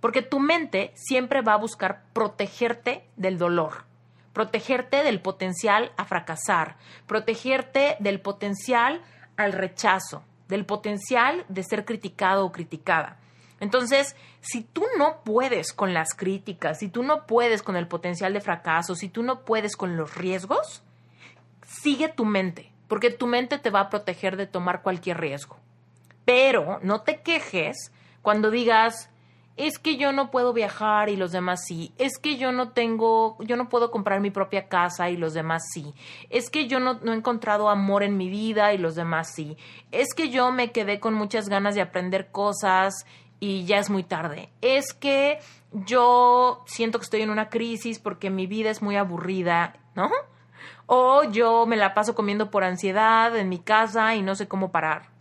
Porque 0.00 0.20
tu 0.20 0.38
mente 0.38 0.92
siempre 0.94 1.42
va 1.42 1.54
a 1.54 1.58
buscar 1.58 2.04
protegerte 2.12 3.04
del 3.16 3.38
dolor 3.38 3.91
protegerte 4.32 5.02
del 5.02 5.20
potencial 5.20 5.92
a 5.96 6.04
fracasar, 6.04 6.76
protegerte 7.06 7.96
del 7.98 8.20
potencial 8.20 9.02
al 9.36 9.52
rechazo, 9.52 10.24
del 10.48 10.64
potencial 10.64 11.44
de 11.48 11.62
ser 11.62 11.84
criticado 11.84 12.44
o 12.44 12.52
criticada. 12.52 13.18
Entonces, 13.60 14.16
si 14.40 14.62
tú 14.62 14.84
no 14.98 15.22
puedes 15.22 15.72
con 15.72 15.94
las 15.94 16.14
críticas, 16.14 16.80
si 16.80 16.88
tú 16.88 17.04
no 17.04 17.26
puedes 17.26 17.62
con 17.62 17.76
el 17.76 17.86
potencial 17.86 18.32
de 18.32 18.40
fracaso, 18.40 18.96
si 18.96 19.08
tú 19.08 19.22
no 19.22 19.44
puedes 19.44 19.76
con 19.76 19.96
los 19.96 20.16
riesgos, 20.16 20.82
sigue 21.64 22.08
tu 22.08 22.24
mente, 22.24 22.72
porque 22.88 23.10
tu 23.10 23.28
mente 23.28 23.58
te 23.58 23.70
va 23.70 23.80
a 23.80 23.88
proteger 23.88 24.36
de 24.36 24.46
tomar 24.48 24.82
cualquier 24.82 25.20
riesgo. 25.20 25.58
Pero 26.24 26.80
no 26.82 27.02
te 27.02 27.20
quejes 27.22 27.92
cuando 28.20 28.50
digas, 28.50 29.10
es 29.56 29.78
que 29.78 29.96
yo 29.96 30.12
no 30.12 30.30
puedo 30.30 30.52
viajar 30.52 31.08
y 31.08 31.16
los 31.16 31.32
demás 31.32 31.64
sí, 31.66 31.92
es 31.98 32.18
que 32.18 32.36
yo 32.36 32.52
no 32.52 32.70
tengo, 32.70 33.36
yo 33.40 33.56
no 33.56 33.68
puedo 33.68 33.90
comprar 33.90 34.20
mi 34.20 34.30
propia 34.30 34.68
casa 34.68 35.10
y 35.10 35.16
los 35.16 35.34
demás 35.34 35.64
sí, 35.72 35.94
es 36.30 36.50
que 36.50 36.68
yo 36.68 36.80
no, 36.80 36.98
he 37.04 37.14
encontrado 37.14 37.68
amor 37.68 38.02
en 38.02 38.16
mi 38.16 38.28
vida 38.28 38.72
y 38.72 38.78
los 38.78 38.94
demás 38.94 39.32
sí, 39.34 39.56
es 39.90 40.14
que 40.14 40.30
yo 40.30 40.50
me 40.52 40.72
quedé 40.72 41.00
con 41.00 41.14
muchas 41.14 41.48
ganas 41.48 41.74
de 41.74 41.82
aprender 41.82 42.30
cosas 42.30 43.06
y 43.40 43.64
ya 43.64 43.78
es 43.78 43.90
muy 43.90 44.04
tarde, 44.04 44.48
es 44.62 44.94
que 44.94 45.38
yo 45.72 46.62
siento 46.66 46.98
que 46.98 47.04
estoy 47.04 47.22
en 47.22 47.30
una 47.30 47.48
crisis 47.48 47.98
porque 47.98 48.30
mi 48.30 48.46
vida 48.46 48.70
es 48.70 48.82
muy 48.82 48.96
aburrida, 48.96 49.76
¿no? 49.94 50.10
O 50.86 51.24
yo 51.24 51.66
me 51.66 51.76
la 51.76 51.94
paso 51.94 52.14
comiendo 52.14 52.50
por 52.50 52.64
ansiedad 52.64 53.36
en 53.36 53.48
mi 53.48 53.58
casa 53.58 54.14
y 54.14 54.22
no 54.22 54.34
sé 54.34 54.48
cómo 54.48 54.70
parar. 54.72 55.11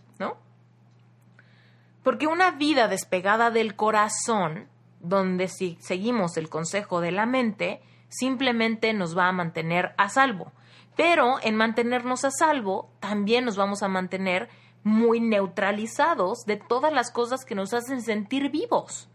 Porque 2.03 2.27
una 2.27 2.51
vida 2.51 2.87
despegada 2.87 3.51
del 3.51 3.75
corazón, 3.75 4.67
donde 4.99 5.47
si 5.47 5.77
seguimos 5.79 6.37
el 6.37 6.49
consejo 6.49 6.99
de 6.99 7.11
la 7.11 7.25
mente, 7.25 7.81
simplemente 8.09 8.93
nos 8.93 9.17
va 9.17 9.27
a 9.27 9.31
mantener 9.31 9.93
a 9.97 10.09
salvo. 10.09 10.51
Pero 10.95 11.37
en 11.41 11.55
mantenernos 11.55 12.25
a 12.25 12.31
salvo, 12.31 12.89
también 12.99 13.45
nos 13.45 13.55
vamos 13.55 13.83
a 13.83 13.87
mantener 13.87 14.49
muy 14.83 15.19
neutralizados 15.19 16.45
de 16.45 16.57
todas 16.57 16.91
las 16.91 17.11
cosas 17.11 17.45
que 17.45 17.55
nos 17.55 17.73
hacen 17.73 18.01
sentir 18.01 18.49
vivos. 18.49 19.07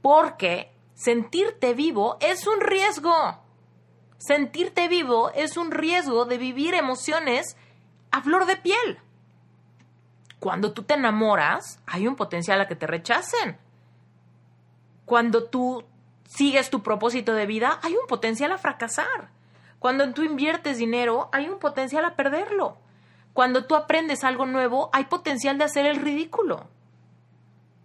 Porque 0.00 0.72
sentirte 0.94 1.74
vivo 1.74 2.16
es 2.20 2.46
un 2.46 2.60
riesgo. 2.60 3.14
Sentirte 4.18 4.86
vivo 4.86 5.30
es 5.30 5.56
un 5.56 5.72
riesgo 5.72 6.24
de 6.24 6.38
vivir 6.38 6.74
emociones 6.74 7.56
a 8.12 8.22
flor 8.22 8.46
de 8.46 8.56
piel 8.56 9.00
cuando 10.40 10.72
tú 10.72 10.82
te 10.82 10.94
enamoras, 10.94 11.80
hay 11.86 12.08
un 12.08 12.16
potencial 12.16 12.60
a 12.60 12.66
que 12.66 12.74
te 12.74 12.86
rechacen. 12.86 13.58
Cuando 15.04 15.44
tú 15.44 15.84
sigues 16.26 16.70
tu 16.70 16.82
propósito 16.82 17.34
de 17.34 17.46
vida, 17.46 17.78
hay 17.82 17.92
un 17.92 18.06
potencial 18.08 18.50
a 18.52 18.58
fracasar. 18.58 19.28
Cuando 19.78 20.12
tú 20.14 20.22
inviertes 20.22 20.78
dinero, 20.78 21.28
hay 21.32 21.48
un 21.48 21.58
potencial 21.58 22.04
a 22.04 22.16
perderlo. 22.16 22.78
Cuando 23.34 23.66
tú 23.66 23.74
aprendes 23.74 24.24
algo 24.24 24.46
nuevo, 24.46 24.88
hay 24.92 25.04
potencial 25.04 25.58
de 25.58 25.64
hacer 25.64 25.86
el 25.86 25.96
ridículo. 25.96 26.68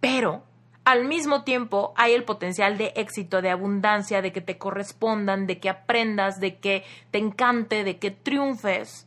Pero, 0.00 0.42
al 0.84 1.04
mismo 1.04 1.44
tiempo, 1.44 1.92
hay 1.96 2.14
el 2.14 2.24
potencial 2.24 2.78
de 2.78 2.92
éxito, 2.96 3.42
de 3.42 3.50
abundancia, 3.50 4.22
de 4.22 4.32
que 4.32 4.40
te 4.40 4.56
correspondan, 4.56 5.46
de 5.46 5.58
que 5.58 5.68
aprendas, 5.68 6.40
de 6.40 6.58
que 6.58 6.84
te 7.10 7.18
encante, 7.18 7.84
de 7.84 7.98
que 7.98 8.10
triunfes. 8.10 9.05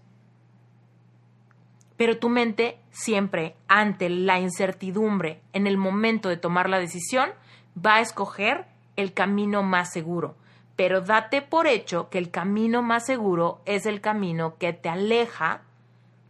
Pero 1.99 2.17
tu 2.17 2.29
mente 2.29 2.79
siempre, 2.91 3.57
ante 3.67 4.07
la 4.07 4.39
incertidumbre, 4.39 5.41
en 5.51 5.67
el 5.67 5.77
momento 5.77 6.29
de 6.29 6.37
tomar 6.37 6.69
la 6.69 6.79
decisión, 6.79 7.31
va 7.75 7.95
a 7.95 7.99
escoger 7.99 8.67
el 8.95 9.13
camino 9.13 9.63
más 9.63 9.91
seguro. 9.91 10.37
Pero 10.77 11.01
date 11.01 11.41
por 11.41 11.67
hecho 11.67 12.09
que 12.09 12.17
el 12.17 12.31
camino 12.31 12.81
más 12.81 13.05
seguro 13.05 13.59
es 13.65 13.85
el 13.85 13.99
camino 13.99 14.57
que 14.57 14.71
te 14.71 14.87
aleja 14.87 15.63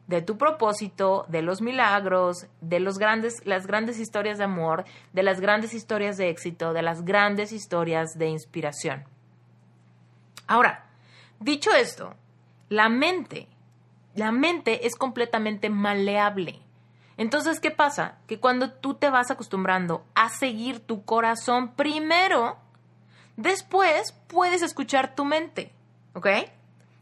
de 0.07 0.23
tu 0.23 0.39
propósito, 0.39 1.27
de 1.27 1.43
los 1.43 1.61
milagros, 1.61 2.47
de 2.61 2.79
los 2.79 2.97
grandes, 2.97 3.45
las 3.45 3.67
grandes 3.67 3.99
historias 3.99 4.39
de 4.39 4.45
amor, 4.45 4.85
de 5.13 5.21
las 5.21 5.39
grandes 5.39 5.75
historias 5.75 6.17
de 6.17 6.29
éxito, 6.29 6.73
de 6.73 6.81
las 6.81 7.05
grandes 7.05 7.51
historias 7.51 8.17
de 8.17 8.25
inspiración. 8.25 9.03
Ahora, 10.47 10.89
dicho 11.39 11.69
esto, 11.75 12.15
la 12.69 12.89
mente 12.89 13.47
la 14.15 14.31
mente 14.31 14.87
es 14.87 14.95
completamente 14.95 15.69
maleable. 15.69 16.59
Entonces, 17.17 17.59
¿qué 17.59 17.71
pasa? 17.71 18.17
Que 18.27 18.39
cuando 18.39 18.71
tú 18.71 18.93
te 18.93 19.09
vas 19.09 19.29
acostumbrando 19.29 20.05
a 20.15 20.29
seguir 20.29 20.79
tu 20.79 21.03
corazón 21.03 21.73
primero, 21.75 22.57
después 23.35 24.13
puedes 24.27 24.61
escuchar 24.61 25.15
tu 25.15 25.25
mente, 25.25 25.73
¿ok? 26.13 26.27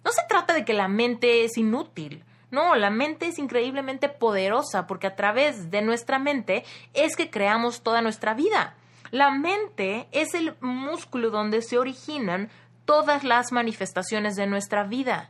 No 0.04 0.12
se 0.12 0.22
trata 0.28 0.54
de 0.54 0.66
que 0.66 0.74
la 0.74 0.88
mente 0.88 1.44
es 1.44 1.58
inútil. 1.58 2.24
No, 2.50 2.76
la 2.76 2.90
mente 2.90 3.28
es 3.28 3.40
increíblemente 3.40 4.08
poderosa 4.08 4.88
porque 4.88 5.08
a 5.08 5.16
través 5.16 5.70
de 5.70 5.82
nuestra 5.82 6.18
mente 6.18 6.64
es 6.94 7.16
que 7.16 7.30
creamos 7.30 7.82
toda 7.82 8.02
nuestra 8.02 8.34
vida. 8.34 8.76
La 9.12 9.32
mente 9.32 10.08
es 10.12 10.34
el 10.34 10.56
músculo 10.62 11.30
donde 11.30 11.62
se 11.62 11.78
originan 11.78 12.50
todas 12.86 13.24
las 13.24 13.52
manifestaciones 13.52 14.36
de 14.36 14.48
nuestra 14.48 14.84
vida. 14.84 15.30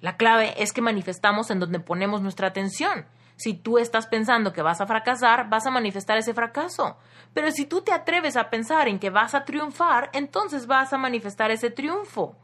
La 0.00 0.16
clave 0.16 0.54
es 0.62 0.72
que 0.72 0.80
manifestamos 0.80 1.50
en 1.50 1.60
donde 1.60 1.80
ponemos 1.80 2.22
nuestra 2.22 2.48
atención. 2.48 3.06
Si 3.36 3.54
tú 3.54 3.78
estás 3.78 4.06
pensando 4.06 4.52
que 4.52 4.62
vas 4.62 4.80
a 4.80 4.86
fracasar, 4.86 5.48
vas 5.48 5.66
a 5.66 5.70
manifestar 5.70 6.18
ese 6.18 6.34
fracaso. 6.34 6.98
Pero 7.32 7.50
si 7.50 7.64
tú 7.64 7.80
te 7.82 7.92
atreves 7.92 8.36
a 8.36 8.50
pensar 8.50 8.88
en 8.88 8.98
que 8.98 9.10
vas 9.10 9.34
a 9.34 9.44
triunfar, 9.44 10.10
entonces 10.12 10.66
vas 10.66 10.92
a 10.92 10.98
manifestar 10.98 11.50
ese 11.50 11.70
triunfo. 11.70 12.36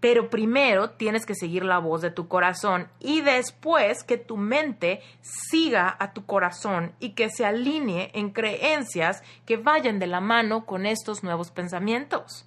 Pero 0.00 0.30
primero 0.30 0.90
tienes 0.90 1.26
que 1.26 1.34
seguir 1.34 1.64
la 1.64 1.78
voz 1.78 2.00
de 2.00 2.10
tu 2.10 2.28
corazón 2.28 2.88
y 3.00 3.22
después 3.22 4.04
que 4.04 4.18
tu 4.18 4.36
mente 4.36 5.00
siga 5.20 5.96
a 5.98 6.12
tu 6.12 6.26
corazón 6.26 6.94
y 7.00 7.10
que 7.10 7.30
se 7.30 7.44
alinee 7.44 8.10
en 8.14 8.30
creencias 8.30 9.22
que 9.46 9.56
vayan 9.56 9.98
de 9.98 10.06
la 10.06 10.20
mano 10.20 10.66
con 10.66 10.86
estos 10.86 11.22
nuevos 11.24 11.50
pensamientos. 11.50 12.46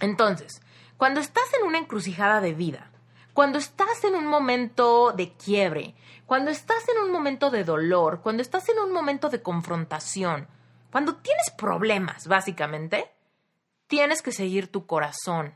Entonces, 0.00 0.60
cuando 0.96 1.20
estás 1.20 1.44
en 1.58 1.66
una 1.66 1.78
encrucijada 1.78 2.40
de 2.40 2.54
vida, 2.54 2.90
cuando 3.32 3.58
estás 3.58 4.04
en 4.04 4.14
un 4.14 4.26
momento 4.26 5.12
de 5.12 5.32
quiebre, 5.32 5.94
cuando 6.26 6.50
estás 6.50 6.88
en 6.88 7.02
un 7.02 7.10
momento 7.10 7.50
de 7.50 7.64
dolor, 7.64 8.20
cuando 8.22 8.42
estás 8.42 8.68
en 8.68 8.78
un 8.78 8.92
momento 8.92 9.28
de 9.28 9.42
confrontación, 9.42 10.46
cuando 10.90 11.16
tienes 11.16 11.50
problemas, 11.50 12.28
básicamente, 12.28 13.10
tienes 13.88 14.22
que 14.22 14.32
seguir 14.32 14.70
tu 14.70 14.86
corazón. 14.86 15.54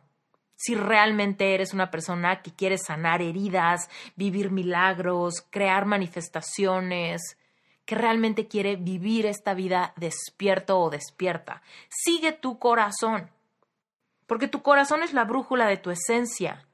Si 0.56 0.74
realmente 0.74 1.54
eres 1.54 1.72
una 1.72 1.90
persona 1.90 2.42
que 2.42 2.52
quiere 2.52 2.78
sanar 2.78 3.22
heridas, 3.22 3.88
vivir 4.16 4.50
milagros, 4.50 5.46
crear 5.50 5.86
manifestaciones, 5.86 7.38
que 7.84 7.94
realmente 7.94 8.48
quiere 8.48 8.74
vivir 8.74 9.24
esta 9.24 9.54
vida 9.54 9.94
despierto 9.96 10.80
o 10.80 10.90
despierta, 10.90 11.62
sigue 11.88 12.32
tu 12.32 12.58
corazón. 12.58 13.30
Porque 14.28 14.46
tu 14.46 14.62
corazón 14.62 15.02
es 15.02 15.14
la 15.14 15.24
brújula 15.24 15.66
de 15.66 15.78
tu 15.78 15.90
esencia. 15.90 16.66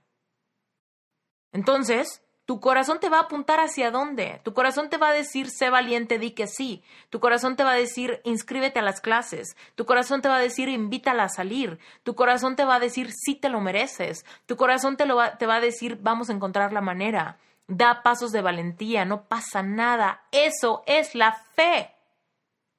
Entonces, 1.53 2.21
tu 2.47 2.59
corazón 2.59 2.99
te 2.99 3.09
va 3.09 3.19
a 3.19 3.23
apuntar 3.23 3.61
hacia 3.61 3.93
dónde. 3.93 4.41
Tu 4.43 4.53
corazón 4.53 4.91
te 4.91 4.97
va 4.99 5.11
a 5.11 5.13
decir, 5.13 5.49
sé 5.49 5.71
valiente, 5.71 6.19
di 6.19 6.33
que 6.33 6.49
sí. 6.49 6.83
Tu 7.11 7.21
corazón 7.21 7.55
te 7.55 7.63
va 7.63 7.71
a 7.71 7.77
decir, 7.77 8.21
inscríbete 8.25 8.81
a 8.81 8.83
las 8.83 9.01
clases. 9.01 9.57
Tu 9.77 9.87
corazón 9.87 10.21
te 10.21 10.29
va 10.29 10.39
a 10.39 10.41
decir, 10.41 10.69
invítala 10.69 11.23
a 11.23 11.29
salir. 11.29 11.79
Tu 12.03 12.17
corazón 12.17 12.57
te 12.57 12.65
va 12.65 12.75
a 12.75 12.81
decir, 12.81 13.13
sí 13.13 13.37
te 13.37 13.49
lo 13.49 13.61
mereces. 13.61 14.27
Tu 14.47 14.57
corazón 14.57 14.97
te, 14.97 15.07
lo 15.07 15.17
te 15.39 15.47
va 15.47 15.55
a 15.55 15.61
decir, 15.61 16.01
vamos 16.03 16.31
a 16.31 16.33
encontrar 16.33 16.73
la 16.73 16.81
manera. 16.81 17.39
Da 17.69 18.03
pasos 18.03 18.33
de 18.33 18.43
valentía, 18.43 19.05
no 19.05 19.29
pasa 19.29 19.63
nada. 19.63 20.25
Eso 20.33 20.83
es 20.87 21.15
la 21.15 21.35
fe. 21.55 21.95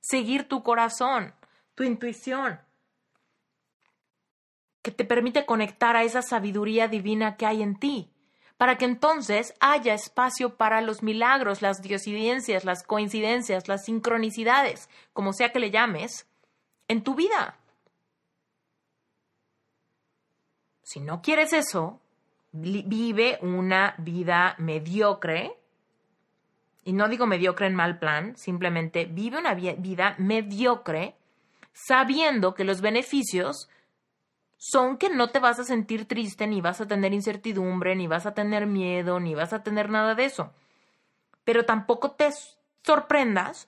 Seguir 0.01 0.49
tu 0.49 0.63
corazón, 0.63 1.33
tu 1.75 1.83
intuición 1.83 2.64
que 4.85 4.91
te 4.91 5.03
permite 5.03 5.47
conectar 5.47 5.95
a 5.95 6.03
esa 6.03 6.21
sabiduría 6.21 6.87
divina 6.87 7.37
que 7.37 7.47
hay 7.47 7.63
en 7.63 7.79
ti 7.79 8.11
para 8.55 8.77
que 8.77 8.85
entonces 8.85 9.55
haya 9.59 9.95
espacio 9.95 10.57
para 10.57 10.79
los 10.81 11.01
milagros, 11.01 11.63
las 11.63 11.81
diosidencias, 11.81 12.65
las 12.65 12.83
coincidencias, 12.83 13.67
las 13.67 13.83
sincronicidades, 13.83 14.89
como 15.11 15.33
sea 15.33 15.51
que 15.51 15.59
le 15.59 15.71
llames, 15.71 16.27
en 16.87 17.03
tu 17.03 17.15
vida. 17.15 17.57
Si 20.83 20.99
no 20.99 21.23
quieres 21.23 21.51
eso, 21.51 21.99
vive 22.51 23.39
una 23.41 23.95
vida 23.97 24.53
mediocre, 24.59 25.57
y 26.83 26.93
no 26.93 27.09
digo 27.09 27.25
mediocre 27.25 27.65
en 27.65 27.75
mal 27.75 27.97
plan, 27.97 28.37
simplemente 28.37 29.05
vive 29.05 29.39
una 29.39 29.55
vida 29.55 30.15
mediocre 30.19 31.15
sabiendo 31.73 32.53
que 32.53 32.63
los 32.63 32.79
beneficios 32.79 33.67
son 34.57 34.97
que 34.97 35.09
no 35.09 35.29
te 35.29 35.39
vas 35.39 35.59
a 35.59 35.63
sentir 35.63 36.07
triste, 36.07 36.47
ni 36.47 36.61
vas 36.61 36.81
a 36.81 36.87
tener 36.87 37.13
incertidumbre, 37.13 37.95
ni 37.95 38.07
vas 38.07 38.25
a 38.25 38.33
tener 38.33 38.67
miedo, 38.67 39.19
ni 39.19 39.35
vas 39.35 39.53
a 39.53 39.63
tener 39.63 39.89
nada 39.89 40.15
de 40.15 40.25
eso. 40.25 40.51
Pero 41.43 41.65
tampoco 41.65 42.11
te 42.11 42.29
sorprendas 42.83 43.67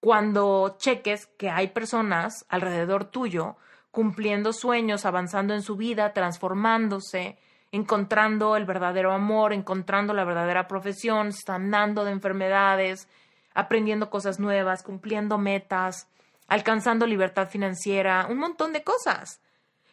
cuando 0.00 0.76
cheques 0.78 1.26
que 1.26 1.50
hay 1.50 1.68
personas 1.68 2.44
alrededor 2.48 3.04
tuyo 3.06 3.56
cumpliendo 3.90 4.52
sueños, 4.52 5.06
avanzando 5.06 5.54
en 5.54 5.62
su 5.62 5.74
vida, 5.76 6.12
transformándose, 6.12 7.38
encontrando 7.72 8.56
el 8.56 8.66
verdadero 8.66 9.12
amor, 9.12 9.54
encontrando 9.54 10.12
la 10.12 10.24
verdadera 10.24 10.68
profesión, 10.68 11.32
sanando 11.32 12.04
de 12.04 12.12
enfermedades, 12.12 13.08
aprendiendo 13.54 14.10
cosas 14.10 14.38
nuevas, 14.38 14.82
cumpliendo 14.82 15.38
metas, 15.38 16.08
alcanzando 16.46 17.06
libertad 17.06 17.48
financiera, 17.48 18.26
un 18.28 18.36
montón 18.36 18.74
de 18.74 18.84
cosas. 18.84 19.40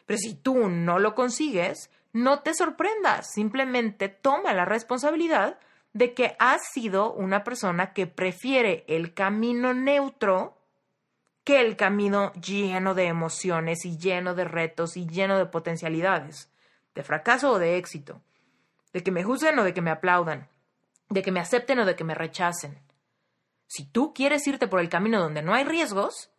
Pero 0.06 0.18
si 0.18 0.34
tú 0.34 0.68
no 0.68 0.98
lo 0.98 1.14
consigues, 1.14 1.90
no 2.12 2.40
te 2.40 2.54
sorprendas, 2.54 3.32
simplemente 3.32 4.08
toma 4.08 4.52
la 4.52 4.64
responsabilidad 4.64 5.58
de 5.92 6.12
que 6.12 6.36
has 6.38 6.60
sido 6.72 7.12
una 7.12 7.44
persona 7.44 7.92
que 7.92 8.06
prefiere 8.06 8.84
el 8.88 9.14
camino 9.14 9.74
neutro 9.74 10.58
que 11.44 11.60
el 11.60 11.76
camino 11.76 12.32
lleno 12.32 12.94
de 12.94 13.04
emociones 13.04 13.84
y 13.84 13.98
lleno 13.98 14.34
de 14.34 14.44
retos 14.44 14.96
y 14.96 15.06
lleno 15.06 15.38
de 15.38 15.46
potencialidades, 15.46 16.50
de 16.94 17.02
fracaso 17.02 17.52
o 17.52 17.58
de 17.58 17.76
éxito, 17.76 18.22
de 18.92 19.02
que 19.02 19.10
me 19.10 19.24
juzguen 19.24 19.58
o 19.58 19.64
de 19.64 19.74
que 19.74 19.82
me 19.82 19.90
aplaudan, 19.90 20.48
de 21.10 21.22
que 21.22 21.32
me 21.32 21.40
acepten 21.40 21.78
o 21.80 21.84
de 21.84 21.96
que 21.96 22.04
me 22.04 22.14
rechacen. 22.14 22.78
Si 23.66 23.84
tú 23.84 24.14
quieres 24.14 24.46
irte 24.46 24.68
por 24.68 24.80
el 24.80 24.88
camino 24.88 25.20
donde 25.20 25.42
no 25.42 25.52
hay 25.52 25.64
riesgos, 25.64 26.30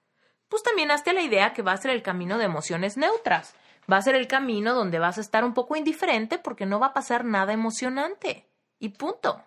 pues 0.56 0.64
también 0.64 0.90
hazte 0.90 1.12
la 1.12 1.22
idea 1.22 1.52
que 1.52 1.64
va 1.64 1.74
a 1.74 1.78
ser 1.78 1.92
el 1.92 2.02
camino 2.02 2.38
de 2.38 2.46
emociones 2.46 2.96
neutras. 2.96 3.54
Va 3.92 3.98
a 3.98 4.02
ser 4.02 4.16
el 4.16 4.26
camino 4.26 4.74
donde 4.74 5.00
vas 5.00 5.18
a 5.18 5.22
estar 5.22 5.44
un 5.44 5.54
poco 5.54 5.76
indiferente 5.76 6.38
porque 6.38 6.66
no 6.66 6.80
va 6.80 6.88
a 6.88 6.94
pasar 6.94 7.26
nada 7.26 7.52
emocionante. 7.52 8.48
Y 8.80 8.88
punto. 8.88 9.44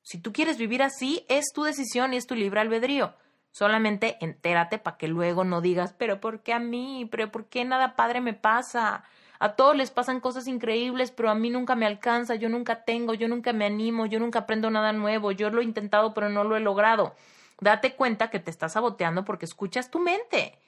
Si 0.00 0.18
tú 0.18 0.32
quieres 0.32 0.56
vivir 0.56 0.82
así, 0.82 1.26
es 1.28 1.52
tu 1.54 1.62
decisión 1.62 2.14
y 2.14 2.16
es 2.16 2.26
tu 2.26 2.34
libre 2.34 2.60
albedrío. 2.60 3.12
Solamente 3.50 4.16
entérate 4.22 4.78
para 4.78 4.96
que 4.96 5.08
luego 5.08 5.44
no 5.44 5.60
digas, 5.60 5.92
pero 5.92 6.22
¿por 6.22 6.40
qué 6.42 6.54
a 6.54 6.58
mí? 6.58 7.06
¿Pero 7.10 7.30
por 7.30 7.44
qué 7.44 7.66
nada 7.66 7.96
padre 7.96 8.22
me 8.22 8.32
pasa? 8.32 9.04
A 9.38 9.56
todos 9.56 9.76
les 9.76 9.90
pasan 9.90 10.20
cosas 10.20 10.46
increíbles, 10.46 11.10
pero 11.10 11.28
a 11.28 11.34
mí 11.34 11.50
nunca 11.50 11.74
me 11.74 11.84
alcanza, 11.84 12.34
yo 12.36 12.48
nunca 12.48 12.82
tengo, 12.84 13.12
yo 13.12 13.28
nunca 13.28 13.52
me 13.52 13.66
animo, 13.66 14.06
yo 14.06 14.20
nunca 14.20 14.38
aprendo 14.38 14.70
nada 14.70 14.94
nuevo, 14.94 15.32
yo 15.32 15.50
lo 15.50 15.60
he 15.60 15.64
intentado 15.64 16.14
pero 16.14 16.30
no 16.30 16.44
lo 16.44 16.56
he 16.56 16.60
logrado 16.60 17.14
date 17.60 17.94
cuenta 17.94 18.30
que 18.30 18.40
te 18.40 18.50
estás 18.50 18.72
saboteando 18.72 19.24
porque 19.24 19.44
escuchas 19.44 19.90
tu 19.90 19.98
mente. 19.98 20.58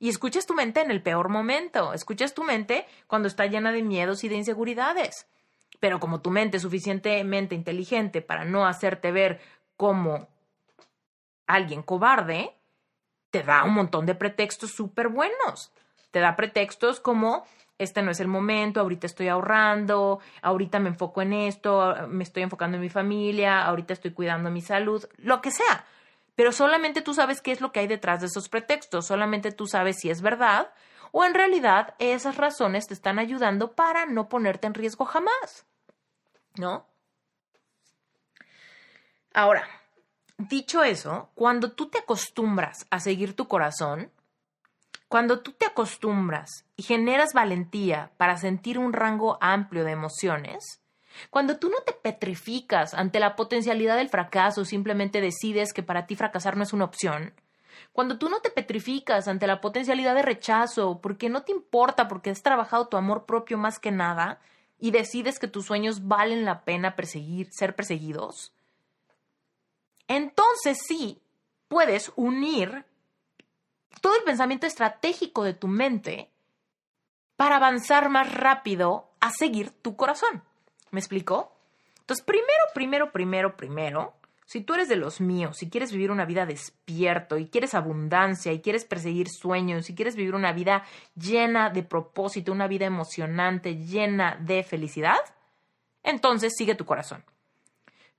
Y 0.00 0.08
escuchas 0.08 0.46
tu 0.46 0.54
mente 0.54 0.80
en 0.80 0.90
el 0.90 1.02
peor 1.02 1.28
momento. 1.28 1.92
Escuchas 1.92 2.34
tu 2.34 2.44
mente 2.44 2.86
cuando 3.06 3.28
está 3.28 3.46
llena 3.46 3.72
de 3.72 3.82
miedos 3.82 4.22
y 4.24 4.28
de 4.28 4.36
inseguridades. 4.36 5.26
Pero 5.80 6.00
como 6.00 6.20
tu 6.20 6.30
mente 6.30 6.56
es 6.56 6.62
suficientemente 6.62 7.54
inteligente 7.54 8.22
para 8.22 8.44
no 8.44 8.66
hacerte 8.66 9.12
ver 9.12 9.40
como 9.76 10.28
alguien 11.46 11.82
cobarde, 11.82 12.56
te 13.30 13.42
da 13.42 13.64
un 13.64 13.74
montón 13.74 14.06
de 14.06 14.14
pretextos 14.14 14.70
súper 14.70 15.08
buenos. 15.08 15.72
Te 16.10 16.20
da 16.20 16.36
pretextos 16.36 17.00
como 17.00 17.44
este 17.78 18.02
no 18.02 18.10
es 18.10 18.18
el 18.18 18.26
momento, 18.26 18.80
ahorita 18.80 19.06
estoy 19.06 19.28
ahorrando, 19.28 20.18
ahorita 20.42 20.80
me 20.80 20.88
enfoco 20.88 21.22
en 21.22 21.32
esto, 21.32 21.94
me 22.08 22.24
estoy 22.24 22.42
enfocando 22.42 22.76
en 22.76 22.80
mi 22.80 22.88
familia, 22.88 23.64
ahorita 23.64 23.92
estoy 23.92 24.10
cuidando 24.10 24.50
mi 24.50 24.60
salud, 24.60 25.04
lo 25.16 25.40
que 25.40 25.52
sea 25.52 25.86
pero 26.38 26.52
solamente 26.52 27.02
tú 27.02 27.14
sabes 27.14 27.42
qué 27.42 27.50
es 27.50 27.60
lo 27.60 27.72
que 27.72 27.80
hay 27.80 27.88
detrás 27.88 28.20
de 28.20 28.28
esos 28.28 28.48
pretextos, 28.48 29.08
solamente 29.08 29.50
tú 29.50 29.66
sabes 29.66 29.96
si 29.98 30.08
es 30.08 30.22
verdad 30.22 30.72
o 31.10 31.24
en 31.24 31.34
realidad 31.34 31.96
esas 31.98 32.36
razones 32.36 32.86
te 32.86 32.94
están 32.94 33.18
ayudando 33.18 33.72
para 33.72 34.06
no 34.06 34.28
ponerte 34.28 34.68
en 34.68 34.74
riesgo 34.74 35.04
jamás. 35.04 35.66
¿No? 36.56 36.86
Ahora, 39.34 39.66
dicho 40.36 40.84
eso, 40.84 41.28
cuando 41.34 41.72
tú 41.72 41.88
te 41.88 41.98
acostumbras 41.98 42.86
a 42.88 43.00
seguir 43.00 43.34
tu 43.34 43.48
corazón, 43.48 44.12
cuando 45.08 45.40
tú 45.40 45.54
te 45.54 45.66
acostumbras 45.66 46.66
y 46.76 46.84
generas 46.84 47.32
valentía 47.34 48.12
para 48.16 48.36
sentir 48.36 48.78
un 48.78 48.92
rango 48.92 49.38
amplio 49.40 49.82
de 49.82 49.90
emociones, 49.90 50.80
cuando 51.30 51.58
tú 51.58 51.68
no 51.68 51.78
te 51.84 51.92
petrificas 51.92 52.94
ante 52.94 53.20
la 53.20 53.36
potencialidad 53.36 53.96
del 53.96 54.08
fracaso, 54.08 54.64
simplemente 54.64 55.20
decides 55.20 55.72
que 55.72 55.82
para 55.82 56.06
ti 56.06 56.16
fracasar 56.16 56.56
no 56.56 56.62
es 56.62 56.72
una 56.72 56.84
opción. 56.84 57.34
Cuando 57.92 58.18
tú 58.18 58.28
no 58.28 58.40
te 58.40 58.50
petrificas 58.50 59.28
ante 59.28 59.46
la 59.46 59.60
potencialidad 59.60 60.14
de 60.14 60.22
rechazo, 60.22 61.00
porque 61.00 61.28
no 61.28 61.42
te 61.42 61.52
importa, 61.52 62.08
porque 62.08 62.30
has 62.30 62.42
trabajado 62.42 62.88
tu 62.88 62.96
amor 62.96 63.26
propio 63.26 63.58
más 63.58 63.78
que 63.78 63.90
nada, 63.90 64.40
y 64.78 64.90
decides 64.90 65.38
que 65.38 65.48
tus 65.48 65.66
sueños 65.66 66.06
valen 66.06 66.44
la 66.44 66.64
pena 66.64 66.94
perseguir, 66.94 67.48
ser 67.50 67.74
perseguidos, 67.74 68.52
entonces 70.08 70.78
sí 70.86 71.20
puedes 71.68 72.10
unir 72.16 72.86
todo 74.00 74.16
el 74.16 74.24
pensamiento 74.24 74.66
estratégico 74.66 75.44
de 75.44 75.54
tu 75.54 75.68
mente 75.68 76.30
para 77.36 77.56
avanzar 77.56 78.08
más 78.08 78.32
rápido 78.32 79.10
a 79.20 79.30
seguir 79.30 79.70
tu 79.70 79.96
corazón. 79.96 80.42
¿Me 80.90 81.00
explicó? 81.00 81.52
Entonces, 82.00 82.24
primero, 82.24 82.64
primero, 82.74 83.12
primero, 83.12 83.56
primero, 83.56 84.14
si 84.48 84.62
tú 84.62 84.72
eres 84.72 84.88
de 84.88 84.96
los 84.96 85.20
míos, 85.20 85.58
si 85.58 85.68
quieres 85.68 85.92
vivir 85.92 86.10
una 86.10 86.24
vida 86.24 86.46
despierto 86.46 87.36
y 87.36 87.48
quieres 87.48 87.74
abundancia 87.74 88.50
y 88.50 88.62
quieres 88.62 88.86
perseguir 88.86 89.28
sueños 89.28 89.90
y 89.90 89.94
quieres 89.94 90.16
vivir 90.16 90.34
una 90.34 90.54
vida 90.54 90.84
llena 91.14 91.68
de 91.68 91.82
propósito, 91.82 92.50
una 92.50 92.66
vida 92.66 92.86
emocionante, 92.86 93.76
llena 93.76 94.38
de 94.40 94.62
felicidad, 94.62 95.18
entonces 96.02 96.54
sigue 96.56 96.74
tu 96.74 96.86
corazón. 96.86 97.22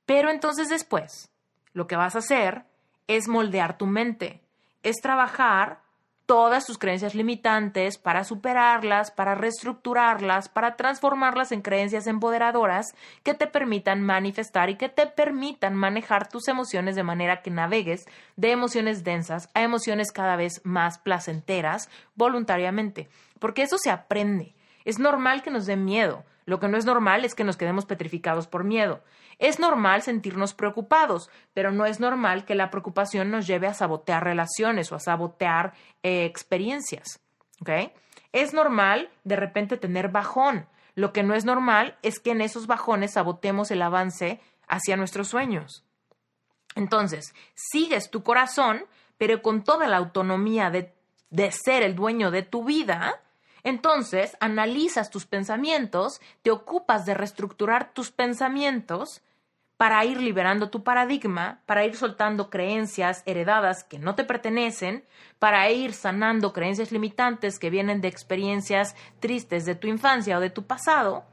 Pero 0.05 0.29
entonces 0.29 0.69
después, 0.69 1.31
lo 1.73 1.87
que 1.87 1.95
vas 1.95 2.15
a 2.15 2.19
hacer 2.19 2.63
es 3.07 3.27
moldear 3.27 3.79
tu 3.79 3.87
mente, 3.87 4.39
es 4.83 4.97
trabajar 5.01 5.81
todas 6.29 6.67
tus 6.67 6.77
creencias 6.77 7.15
limitantes 7.15 7.97
para 7.97 8.23
superarlas, 8.23 9.09
para 9.09 9.33
reestructurarlas, 9.33 10.47
para 10.47 10.75
transformarlas 10.75 11.51
en 11.51 11.63
creencias 11.63 12.05
empoderadoras 12.05 12.93
que 13.23 13.33
te 13.33 13.47
permitan 13.47 14.03
manifestar 14.03 14.69
y 14.69 14.75
que 14.75 14.89
te 14.89 15.07
permitan 15.07 15.73
manejar 15.73 16.29
tus 16.29 16.47
emociones 16.47 16.95
de 16.95 17.01
manera 17.01 17.41
que 17.41 17.49
navegues 17.49 18.05
de 18.35 18.51
emociones 18.51 19.03
densas 19.03 19.49
a 19.55 19.63
emociones 19.63 20.11
cada 20.11 20.35
vez 20.35 20.61
más 20.63 20.99
placenteras 20.99 21.89
voluntariamente. 22.13 23.09
Porque 23.39 23.63
eso 23.63 23.79
se 23.79 23.89
aprende. 23.89 24.53
Es 24.85 24.99
normal 24.99 25.41
que 25.41 25.49
nos 25.49 25.65
dé 25.65 25.77
miedo. 25.77 26.23
Lo 26.45 26.59
que 26.59 26.67
no 26.67 26.77
es 26.77 26.85
normal 26.85 27.25
es 27.25 27.33
que 27.33 27.43
nos 27.43 27.57
quedemos 27.57 27.87
petrificados 27.87 28.45
por 28.45 28.63
miedo. 28.63 29.01
Es 29.39 29.57
normal 29.57 30.01
sentirnos 30.01 30.53
preocupados, 30.53 31.29
pero 31.53 31.71
no 31.71 31.85
es 31.85 32.01
normal 32.01 32.45
que 32.45 32.55
la 32.55 32.69
preocupación 32.69 33.31
nos 33.31 33.47
lleve 33.47 33.67
a 33.67 33.73
sabotear 33.73 34.23
relaciones 34.23 34.91
o 34.91 34.95
a 34.95 34.99
sabotear 34.99 35.73
eh, 36.03 36.25
experiencias. 36.25 37.21
Es 38.33 38.53
normal 38.53 39.09
de 39.23 39.37
repente 39.37 39.77
tener 39.77 40.09
bajón. 40.09 40.67
Lo 40.93 41.13
que 41.13 41.23
no 41.23 41.35
es 41.35 41.45
normal 41.45 41.97
es 42.01 42.19
que 42.19 42.31
en 42.31 42.41
esos 42.41 42.67
bajones 42.67 43.13
sabotemos 43.13 43.71
el 43.71 43.81
avance 43.81 44.41
hacia 44.67 44.97
nuestros 44.97 45.29
sueños. 45.29 45.85
Entonces, 46.75 47.33
sigues 47.55 48.11
tu 48.11 48.23
corazón, 48.23 48.85
pero 49.17 49.41
con 49.41 49.63
toda 49.63 49.87
la 49.87 49.97
autonomía 49.97 50.69
de, 50.69 50.93
de 51.29 51.51
ser 51.51 51.83
el 51.83 51.95
dueño 51.95 52.29
de 52.29 52.43
tu 52.43 52.65
vida, 52.65 53.21
entonces 53.63 54.35
analizas 54.41 55.09
tus 55.09 55.25
pensamientos, 55.25 56.19
te 56.41 56.51
ocupas 56.51 57.05
de 57.05 57.13
reestructurar 57.13 57.93
tus 57.93 58.11
pensamientos 58.11 59.21
para 59.79 60.03
ir 60.03 60.19
liberando 60.19 60.69
tu 60.69 60.83
paradigma, 60.83 61.61
para 61.65 61.85
ir 61.85 61.95
soltando 61.95 62.49
creencias 62.49 63.23
heredadas 63.25 63.85
que 63.85 63.97
no 63.97 64.13
te 64.13 64.25
pertenecen, 64.25 65.05
para 65.39 65.69
ir 65.69 65.93
sanando 65.93 66.51
creencias 66.51 66.91
limitantes 66.91 67.59
que 67.59 67.69
vienen 67.69 68.01
de 68.01 68.09
experiencias 68.09 68.93
tristes 69.21 69.63
de 69.63 69.75
tu 69.75 69.87
infancia 69.87 70.37
o 70.37 70.41
de 70.41 70.49
tu 70.49 70.67
pasado, 70.67 71.23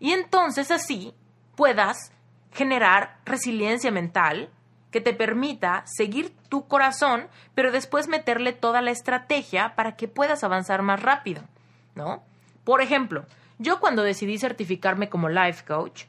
y 0.00 0.12
entonces 0.12 0.70
así 0.70 1.12
puedas 1.56 2.10
generar 2.52 3.18
resiliencia 3.26 3.90
mental 3.90 4.48
que 4.90 5.02
te 5.02 5.12
permita 5.12 5.82
seguir 5.84 6.34
tu 6.48 6.66
corazón, 6.66 7.28
pero 7.54 7.70
después 7.70 8.08
meterle 8.08 8.54
toda 8.54 8.80
la 8.80 8.92
estrategia 8.92 9.74
para 9.74 9.94
que 9.94 10.08
puedas 10.08 10.42
avanzar 10.42 10.80
más 10.80 11.02
rápido, 11.02 11.42
¿no? 11.94 12.22
Por 12.64 12.80
ejemplo, 12.80 13.26
yo 13.58 13.78
cuando 13.78 14.02
decidí 14.02 14.38
certificarme 14.38 15.10
como 15.10 15.28
life 15.28 15.66
coach, 15.66 16.06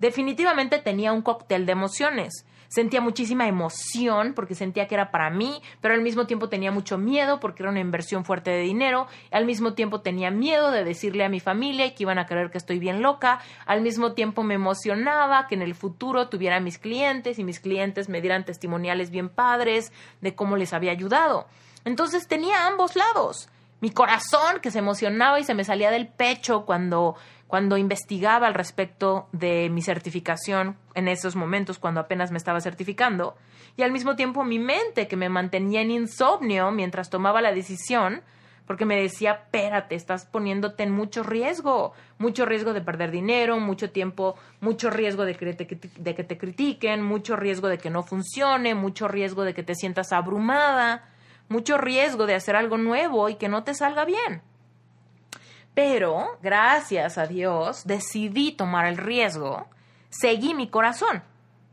definitivamente 0.00 0.78
tenía 0.78 1.12
un 1.12 1.22
cóctel 1.22 1.66
de 1.66 1.72
emociones. 1.72 2.44
Sentía 2.70 3.00
muchísima 3.00 3.48
emoción 3.48 4.32
porque 4.32 4.54
sentía 4.54 4.86
que 4.86 4.94
era 4.94 5.10
para 5.10 5.28
mí, 5.28 5.60
pero 5.80 5.92
al 5.92 6.02
mismo 6.02 6.28
tiempo 6.28 6.48
tenía 6.48 6.70
mucho 6.70 6.98
miedo 6.98 7.40
porque 7.40 7.64
era 7.64 7.70
una 7.70 7.80
inversión 7.80 8.24
fuerte 8.24 8.52
de 8.52 8.60
dinero. 8.60 9.08
Al 9.32 9.44
mismo 9.44 9.74
tiempo 9.74 10.02
tenía 10.02 10.30
miedo 10.30 10.70
de 10.70 10.84
decirle 10.84 11.24
a 11.24 11.28
mi 11.28 11.40
familia 11.40 11.92
que 11.92 12.04
iban 12.04 12.20
a 12.20 12.26
creer 12.26 12.52
que 12.52 12.58
estoy 12.58 12.78
bien 12.78 13.02
loca. 13.02 13.40
Al 13.66 13.80
mismo 13.80 14.12
tiempo 14.12 14.44
me 14.44 14.54
emocionaba 14.54 15.48
que 15.48 15.56
en 15.56 15.62
el 15.62 15.74
futuro 15.74 16.28
tuviera 16.28 16.60
mis 16.60 16.78
clientes 16.78 17.40
y 17.40 17.44
mis 17.44 17.58
clientes 17.58 18.08
me 18.08 18.20
dieran 18.20 18.44
testimoniales 18.44 19.10
bien 19.10 19.30
padres 19.30 19.92
de 20.20 20.36
cómo 20.36 20.56
les 20.56 20.72
había 20.72 20.92
ayudado. 20.92 21.48
Entonces 21.84 22.28
tenía 22.28 22.68
ambos 22.68 22.94
lados. 22.94 23.48
Mi 23.80 23.90
corazón 23.90 24.60
que 24.62 24.70
se 24.70 24.78
emocionaba 24.78 25.40
y 25.40 25.44
se 25.44 25.54
me 25.54 25.64
salía 25.64 25.90
del 25.90 26.06
pecho 26.06 26.66
cuando 26.66 27.16
cuando 27.50 27.76
investigaba 27.76 28.46
al 28.46 28.54
respecto 28.54 29.26
de 29.32 29.68
mi 29.70 29.82
certificación 29.82 30.76
en 30.94 31.08
esos 31.08 31.34
momentos, 31.34 31.80
cuando 31.80 31.98
apenas 31.98 32.30
me 32.30 32.38
estaba 32.38 32.60
certificando, 32.60 33.34
y 33.76 33.82
al 33.82 33.90
mismo 33.90 34.14
tiempo 34.14 34.44
mi 34.44 34.60
mente 34.60 35.08
que 35.08 35.16
me 35.16 35.28
mantenía 35.28 35.80
en 35.80 35.90
insomnio 35.90 36.70
mientras 36.70 37.10
tomaba 37.10 37.42
la 37.42 37.52
decisión, 37.52 38.22
porque 38.68 38.84
me 38.84 39.02
decía, 39.02 39.32
espérate, 39.32 39.96
estás 39.96 40.26
poniéndote 40.26 40.84
en 40.84 40.92
mucho 40.92 41.24
riesgo, 41.24 41.92
mucho 42.18 42.46
riesgo 42.46 42.72
de 42.72 42.82
perder 42.82 43.10
dinero, 43.10 43.58
mucho 43.58 43.90
tiempo, 43.90 44.36
mucho 44.60 44.88
riesgo 44.88 45.24
de 45.24 45.34
que, 45.34 45.54
te, 45.54 45.90
de 45.96 46.14
que 46.14 46.22
te 46.22 46.38
critiquen, 46.38 47.02
mucho 47.02 47.34
riesgo 47.34 47.66
de 47.66 47.78
que 47.78 47.90
no 47.90 48.04
funcione, 48.04 48.76
mucho 48.76 49.08
riesgo 49.08 49.42
de 49.42 49.54
que 49.54 49.64
te 49.64 49.74
sientas 49.74 50.12
abrumada, 50.12 51.08
mucho 51.48 51.78
riesgo 51.78 52.26
de 52.26 52.36
hacer 52.36 52.54
algo 52.54 52.78
nuevo 52.78 53.28
y 53.28 53.34
que 53.34 53.48
no 53.48 53.64
te 53.64 53.74
salga 53.74 54.04
bien. 54.04 54.40
Pero, 55.74 56.38
gracias 56.42 57.16
a 57.18 57.26
Dios, 57.26 57.86
decidí 57.86 58.52
tomar 58.52 58.86
el 58.86 58.96
riesgo, 58.96 59.66
seguí 60.08 60.54
mi 60.54 60.68
corazón. 60.68 61.22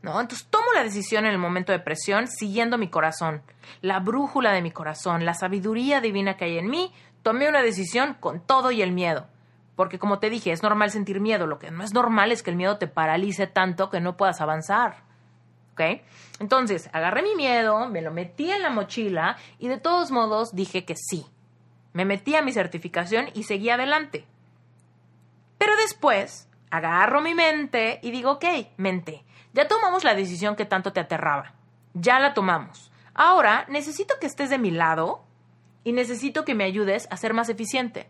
¿No? 0.03 0.21
Entonces 0.21 0.47
tomo 0.47 0.67
la 0.75 0.83
decisión 0.83 1.25
en 1.25 1.31
el 1.31 1.39
momento 1.39 1.71
de 1.71 1.79
presión 1.79 2.27
siguiendo 2.27 2.77
mi 2.77 2.87
corazón, 2.87 3.41
la 3.81 3.99
brújula 3.99 4.51
de 4.51 4.61
mi 4.61 4.69
corazón, 4.71 5.25
la 5.25 5.33
sabiduría 5.33 6.01
divina 6.01 6.37
que 6.37 6.45
hay 6.45 6.59
en 6.59 6.69
mí, 6.69 6.93
tomé 7.23 7.49
una 7.49 7.63
decisión 7.63 8.13
con 8.13 8.39
todo 8.39 8.71
y 8.71 8.83
el 8.83 8.91
miedo. 8.91 9.25
Porque 9.75 9.99
como 9.99 10.19
te 10.19 10.29
dije, 10.29 10.51
es 10.51 10.63
normal 10.63 10.91
sentir 10.91 11.19
miedo, 11.19 11.47
lo 11.47 11.59
que 11.59 11.71
no 11.71 11.83
es 11.83 11.93
normal 11.93 12.31
es 12.31 12.41
que 12.43 12.51
el 12.51 12.55
miedo 12.55 12.77
te 12.77 12.87
paralice 12.87 13.47
tanto 13.47 13.89
que 13.89 13.99
no 13.99 14.17
puedas 14.17 14.39
avanzar. 14.39 15.03
¿Ok? 15.73 16.01
Entonces, 16.39 16.89
agarré 16.93 17.21
mi 17.21 17.35
miedo, 17.35 17.87
me 17.87 18.01
lo 18.01 18.11
metí 18.11 18.51
en 18.51 18.61
la 18.61 18.69
mochila 18.69 19.37
y 19.59 19.67
de 19.67 19.77
todos 19.77 20.09
modos 20.09 20.55
dije 20.55 20.85
que 20.85 20.95
sí, 20.95 21.25
me 21.93 22.05
metí 22.05 22.35
a 22.35 22.41
mi 22.41 22.51
certificación 22.51 23.27
y 23.33 23.43
seguí 23.43 23.69
adelante. 23.69 24.25
Pero 25.57 25.75
después 25.77 26.47
agarro 26.69 27.21
mi 27.21 27.33
mente 27.33 27.99
y 28.01 28.11
digo, 28.11 28.31
ok, 28.33 28.45
mente, 28.77 29.23
ya 29.53 29.67
tomamos 29.67 30.03
la 30.03 30.15
decisión 30.15 30.55
que 30.55 30.65
tanto 30.65 30.93
te 30.93 30.99
aterraba. 30.99 31.53
Ya 31.93 32.19
la 32.19 32.33
tomamos. 32.33 32.91
Ahora 33.13 33.65
necesito 33.69 34.15
que 34.19 34.27
estés 34.27 34.49
de 34.49 34.59
mi 34.59 34.71
lado 34.71 35.23
y 35.83 35.93
necesito 35.93 36.45
que 36.45 36.53
me 36.53 36.65
ayudes 36.65 37.07
a 37.09 37.17
ser 37.17 37.33
más 37.33 37.49
eficiente. 37.49 38.07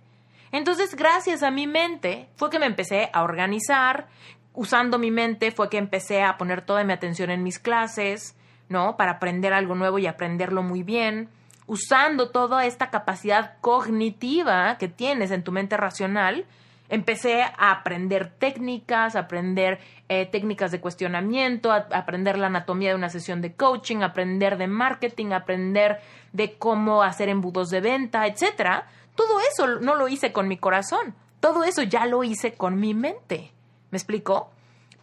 Entonces, 0.51 0.95
gracias 0.95 1.43
a 1.43 1.51
mi 1.51 1.67
mente, 1.67 2.29
fue 2.35 2.49
que 2.49 2.59
me 2.59 2.65
empecé 2.65 3.09
a 3.13 3.23
organizar. 3.23 4.07
Usando 4.53 4.97
mi 4.97 5.11
mente 5.11 5.51
fue 5.51 5.69
que 5.69 5.77
empecé 5.77 6.23
a 6.23 6.37
poner 6.37 6.61
toda 6.61 6.83
mi 6.83 6.93
atención 6.93 7.29
en 7.29 7.43
mis 7.43 7.59
clases, 7.59 8.35
¿no? 8.69 8.97
Para 8.97 9.13
aprender 9.13 9.53
algo 9.53 9.75
nuevo 9.75 9.99
y 9.99 10.07
aprenderlo 10.07 10.63
muy 10.63 10.83
bien 10.83 11.29
usando 11.67 12.29
toda 12.29 12.65
esta 12.65 12.89
capacidad 12.89 13.57
cognitiva 13.61 14.77
que 14.77 14.87
tienes 14.87 15.31
en 15.31 15.43
tu 15.43 15.51
mente 15.51 15.77
racional, 15.77 16.45
empecé 16.89 17.43
a 17.43 17.71
aprender 17.71 18.31
técnicas, 18.39 19.15
a 19.15 19.21
aprender 19.21 19.79
eh, 20.09 20.25
técnicas 20.25 20.71
de 20.71 20.79
cuestionamiento, 20.79 21.71
a, 21.71 21.87
aprender 21.91 22.37
la 22.37 22.47
anatomía 22.47 22.89
de 22.89 22.95
una 22.95 23.09
sesión 23.09 23.41
de 23.41 23.53
coaching, 23.53 23.97
a 23.97 24.07
aprender 24.07 24.57
de 24.57 24.67
marketing, 24.67 25.31
a 25.31 25.37
aprender 25.37 25.99
de 26.31 26.57
cómo 26.57 27.03
hacer 27.03 27.29
embudos 27.29 27.69
de 27.69 27.81
venta, 27.81 28.25
etcétera. 28.25 28.87
Todo 29.15 29.39
eso 29.41 29.79
no 29.81 29.95
lo 29.95 30.07
hice 30.07 30.31
con 30.31 30.47
mi 30.47 30.57
corazón, 30.57 31.15
todo 31.39 31.63
eso 31.63 31.83
ya 31.83 32.05
lo 32.05 32.23
hice 32.23 32.53
con 32.53 32.79
mi 32.79 32.93
mente. 32.93 33.51
¿Me 33.91 33.97
explicó? 33.97 34.51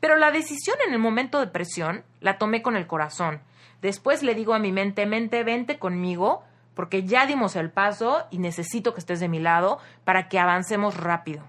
Pero 0.00 0.16
la 0.16 0.30
decisión 0.30 0.76
en 0.86 0.92
el 0.92 0.98
momento 0.98 1.40
de 1.40 1.46
presión 1.46 2.04
la 2.20 2.38
tomé 2.38 2.62
con 2.62 2.76
el 2.76 2.86
corazón. 2.86 3.40
Después 3.82 4.22
le 4.22 4.34
digo 4.34 4.54
a 4.54 4.58
mi 4.58 4.72
mente, 4.72 5.06
mente, 5.06 5.44
vente 5.44 5.78
conmigo, 5.78 6.42
porque 6.74 7.04
ya 7.04 7.26
dimos 7.26 7.56
el 7.56 7.70
paso 7.70 8.26
y 8.30 8.38
necesito 8.38 8.94
que 8.94 9.00
estés 9.00 9.20
de 9.20 9.28
mi 9.28 9.38
lado 9.38 9.78
para 10.04 10.28
que 10.28 10.38
avancemos 10.38 10.96
rápido. 10.96 11.48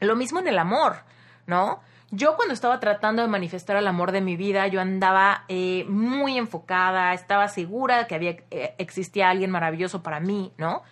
Lo 0.00 0.16
mismo 0.16 0.40
en 0.40 0.48
el 0.48 0.58
amor, 0.58 1.04
¿no? 1.46 1.80
Yo 2.12 2.34
cuando 2.34 2.54
estaba 2.54 2.80
tratando 2.80 3.22
de 3.22 3.28
manifestar 3.28 3.76
el 3.76 3.86
amor 3.86 4.10
de 4.10 4.20
mi 4.20 4.36
vida, 4.36 4.66
yo 4.66 4.80
andaba 4.80 5.44
eh, 5.46 5.84
muy 5.88 6.38
enfocada, 6.38 7.12
estaba 7.12 7.46
segura 7.46 8.08
que 8.08 8.16
había, 8.16 8.30
eh, 8.50 8.74
existía 8.78 9.30
alguien 9.30 9.50
maravilloso 9.50 10.02
para 10.02 10.18
mí, 10.18 10.52
¿no? 10.58 10.82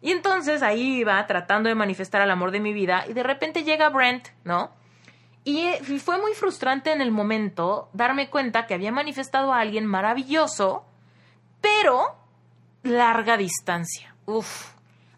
Y 0.00 0.12
entonces 0.12 0.62
ahí 0.62 1.00
iba 1.00 1.24
tratando 1.26 1.68
de 1.68 1.74
manifestar 1.74 2.22
el 2.22 2.30
amor 2.30 2.52
de 2.52 2.60
mi 2.60 2.72
vida 2.72 3.04
y 3.06 3.12
de 3.12 3.22
repente 3.22 3.64
llega 3.64 3.90
Brent, 3.90 4.28
¿no? 4.44 4.70
Y 5.44 5.66
eh, 5.66 5.82
fue 5.98 6.18
muy 6.18 6.32
frustrante 6.32 6.90
en 6.90 7.02
el 7.02 7.10
momento 7.10 7.90
darme 7.92 8.30
cuenta 8.30 8.66
que 8.66 8.74
había 8.74 8.92
manifestado 8.92 9.52
a 9.52 9.60
alguien 9.60 9.84
maravilloso, 9.84 10.86
pero 11.60 12.16
larga 12.82 13.36
distancia. 13.36 14.14
Uf, 14.26 14.72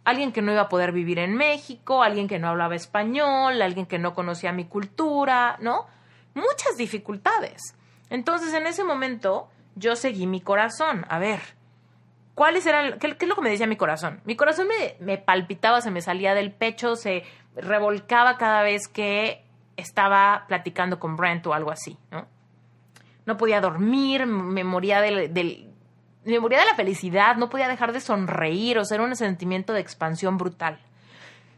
alguien 0.05 0.33
que 0.33 0.43
no 0.43 0.53
iba 0.53 0.63
a 0.63 0.69
poder 0.69 0.93
vivir 0.93 1.19
en 1.19 1.35
México, 1.35 2.03
alguien 2.03 2.29
que 2.29 2.39
no 2.39 2.49
hablaba 2.49 2.75
español, 2.75 3.61
alguien 3.61 3.87
que 3.87 3.99
no 3.99 4.15
conocía 4.15 4.53
mi 4.53 4.67
cultura, 4.67 5.57
¿no? 5.61 5.87
Muchas 6.35 6.77
dificultades. 6.77 7.77
Entonces, 8.11 8.53
en 8.55 8.67
ese 8.67 8.85
momento, 8.85 9.49
yo 9.77 9.97
seguí 9.97 10.27
mi 10.27 10.41
corazón. 10.41 11.07
A 11.09 11.19
ver, 11.19 11.41
¿cuáles 12.35 12.67
eran? 12.67 12.99
¿Qué, 12.99 13.17
es 13.19 13.29
lo 13.29 13.35
que 13.35 13.43
me 13.43 13.51
decía 13.51 13.67
mi 13.67 13.77
corazón? 13.77 14.21
Mi 14.25 14.37
corazón 14.37 14.69
me, 14.69 14.97
me 15.01 15.19
palpitaba, 15.19 15.81
se 15.81 15.91
me 15.91 16.01
salía 16.01 16.35
del 16.35 16.53
pecho, 16.53 16.97
se 16.97 17.25
revolcaba 17.57 18.37
cada 18.37 18.63
vez 18.63 18.89
que 18.89 19.45
estaba 19.77 20.45
platicando 20.49 20.99
con 20.99 21.17
Brent 21.17 21.47
o 21.47 21.55
algo 21.55 21.71
así, 21.71 21.99
¿no? 22.11 22.27
No 23.27 23.37
podía 23.37 23.61
dormir, 23.61 24.27
me 24.27 24.65
moría 24.65 25.01
del, 25.01 25.73
me 26.25 26.41
moría 26.41 26.61
de 26.61 26.67
la 26.67 26.75
felicidad, 26.75 27.37
no 27.37 27.51
podía 27.51 27.69
dejar 27.69 27.93
de 27.93 28.01
sonreír, 28.01 28.79
o 28.79 28.85
sea, 28.85 28.97
era 28.97 29.05
un 29.05 29.17
sentimiento 29.17 29.73
de 29.73 29.81
expansión 29.81 30.39
brutal. 30.39 30.79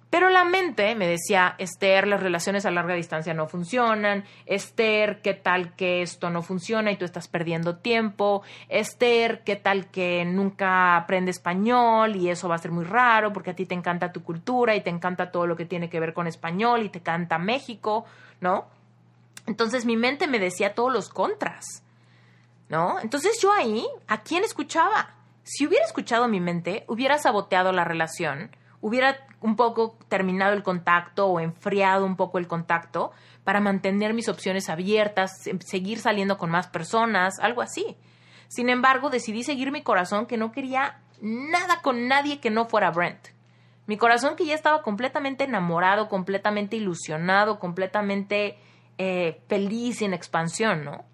Pero 0.09 0.31
la 0.31 0.45
mente 0.45 0.95
me 0.95 1.09
decía, 1.09 1.57
Esther, 1.59 2.07
las 2.07 2.23
relaciones 2.23 2.65
a 2.65 2.71
larga 2.71 2.95
distancia 2.95 3.35
no 3.35 3.49
funcionan. 3.49 4.25
Esther, 4.47 5.21
¿qué 5.21 5.35
tal 5.35 5.75
que 5.75 6.01
esto 6.01 6.31
no 6.31 6.43
funciona 6.43 6.93
y 6.93 6.97
tú 6.97 7.05
estás 7.05 7.27
perdiendo 7.27 7.77
tiempo? 7.77 8.43
Esther, 8.69 9.43
¿qué 9.45 9.57
tal 9.57 9.91
que 9.91 10.25
nunca 10.25 10.97
aprende 10.97 11.33
español 11.33 12.15
y 12.15 12.31
eso 12.31 12.49
va 12.49 12.55
a 12.55 12.59
ser 12.59 12.71
muy 12.71 12.85
raro 12.85 13.33
porque 13.33 13.51
a 13.51 13.57
ti 13.57 13.67
te 13.67 13.75
encanta 13.75 14.13
tu 14.13 14.23
cultura 14.23 14.77
y 14.77 14.81
te 14.81 14.91
encanta 14.91 15.33
todo 15.33 15.47
lo 15.47 15.57
que 15.57 15.67
tiene 15.67 15.91
que 15.91 15.99
ver 15.99 16.15
con 16.15 16.29
español 16.29 16.85
y 16.85 16.89
te 16.89 17.01
canta 17.01 17.39
México, 17.39 18.05
¿no? 18.41 18.67
Entonces 19.47 19.85
mi 19.85 19.97
mente 19.97 20.29
me 20.29 20.39
decía 20.39 20.75
todos 20.75 20.93
los 20.93 21.09
contras, 21.09 21.83
¿no? 22.69 22.99
Entonces 23.01 23.39
yo 23.41 23.53
ahí, 23.53 23.87
¿a 24.09 24.23
quién 24.23 24.45
escuchaba? 24.45 25.15
Si 25.43 25.67
hubiera 25.67 25.85
escuchado 25.85 26.29
mi 26.29 26.41
mente, 26.41 26.85
hubiera 26.89 27.19
saboteado 27.19 27.73
la 27.73 27.85
relación 27.85 28.51
hubiera 28.81 29.27
un 29.41 29.57
poco 29.57 29.99
terminado 30.09 30.53
el 30.53 30.63
contacto 30.63 31.27
o 31.27 31.41
enfriado 31.41 32.05
un 32.05 32.17
poco 32.17 32.39
el 32.39 32.47
contacto 32.47 33.13
para 33.45 33.61
mantener 33.61 34.15
mis 34.15 34.29
opciones 34.29 34.69
abiertas, 34.69 35.49
seguir 35.59 35.99
saliendo 35.99 36.39
con 36.39 36.51
más 36.51 36.69
personas, 36.69 37.39
algo 37.41 37.63
así. 37.63 37.97
Sin 38.49 38.69
embargo, 38.69 39.11
decidí 39.11 39.43
seguir 39.43 39.73
mi 39.73 39.83
corazón 39.83 40.27
que 40.27 40.37
no 40.37 40.53
quería 40.53 41.01
nada 41.21 41.81
con 41.83 42.07
nadie 42.07 42.41
que 42.41 42.51
no 42.51 42.67
fuera 42.67 42.91
Brent. 42.91 43.29
Mi 43.87 43.97
corazón 43.97 44.37
que 44.37 44.47
ya 44.47 44.55
estaba 44.55 44.83
completamente 44.83 45.45
enamorado, 45.45 46.09
completamente 46.09 46.77
ilusionado, 46.77 47.59
completamente 47.59 48.59
eh, 48.99 49.41
feliz 49.49 50.03
y 50.03 50.05
en 50.05 50.15
expansión, 50.15 50.85
¿no? 50.85 51.05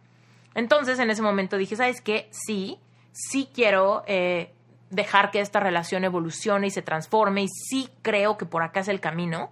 Entonces 0.54 0.98
en 0.98 1.10
ese 1.10 1.22
momento 1.22 1.56
dije, 1.56 1.76
¿sabes 1.76 2.00
qué? 2.00 2.28
Sí, 2.30 2.78
sí 3.12 3.48
quiero 3.54 4.02
eh, 4.06 4.52
dejar 4.90 5.30
que 5.30 5.40
esta 5.40 5.60
relación 5.60 6.04
evolucione 6.04 6.66
y 6.66 6.70
se 6.70 6.82
transforme 6.82 7.44
y 7.44 7.48
sí 7.48 7.88
creo 8.02 8.36
que 8.36 8.46
por 8.46 8.62
acá 8.62 8.80
es 8.80 8.88
el 8.88 9.00
camino. 9.00 9.50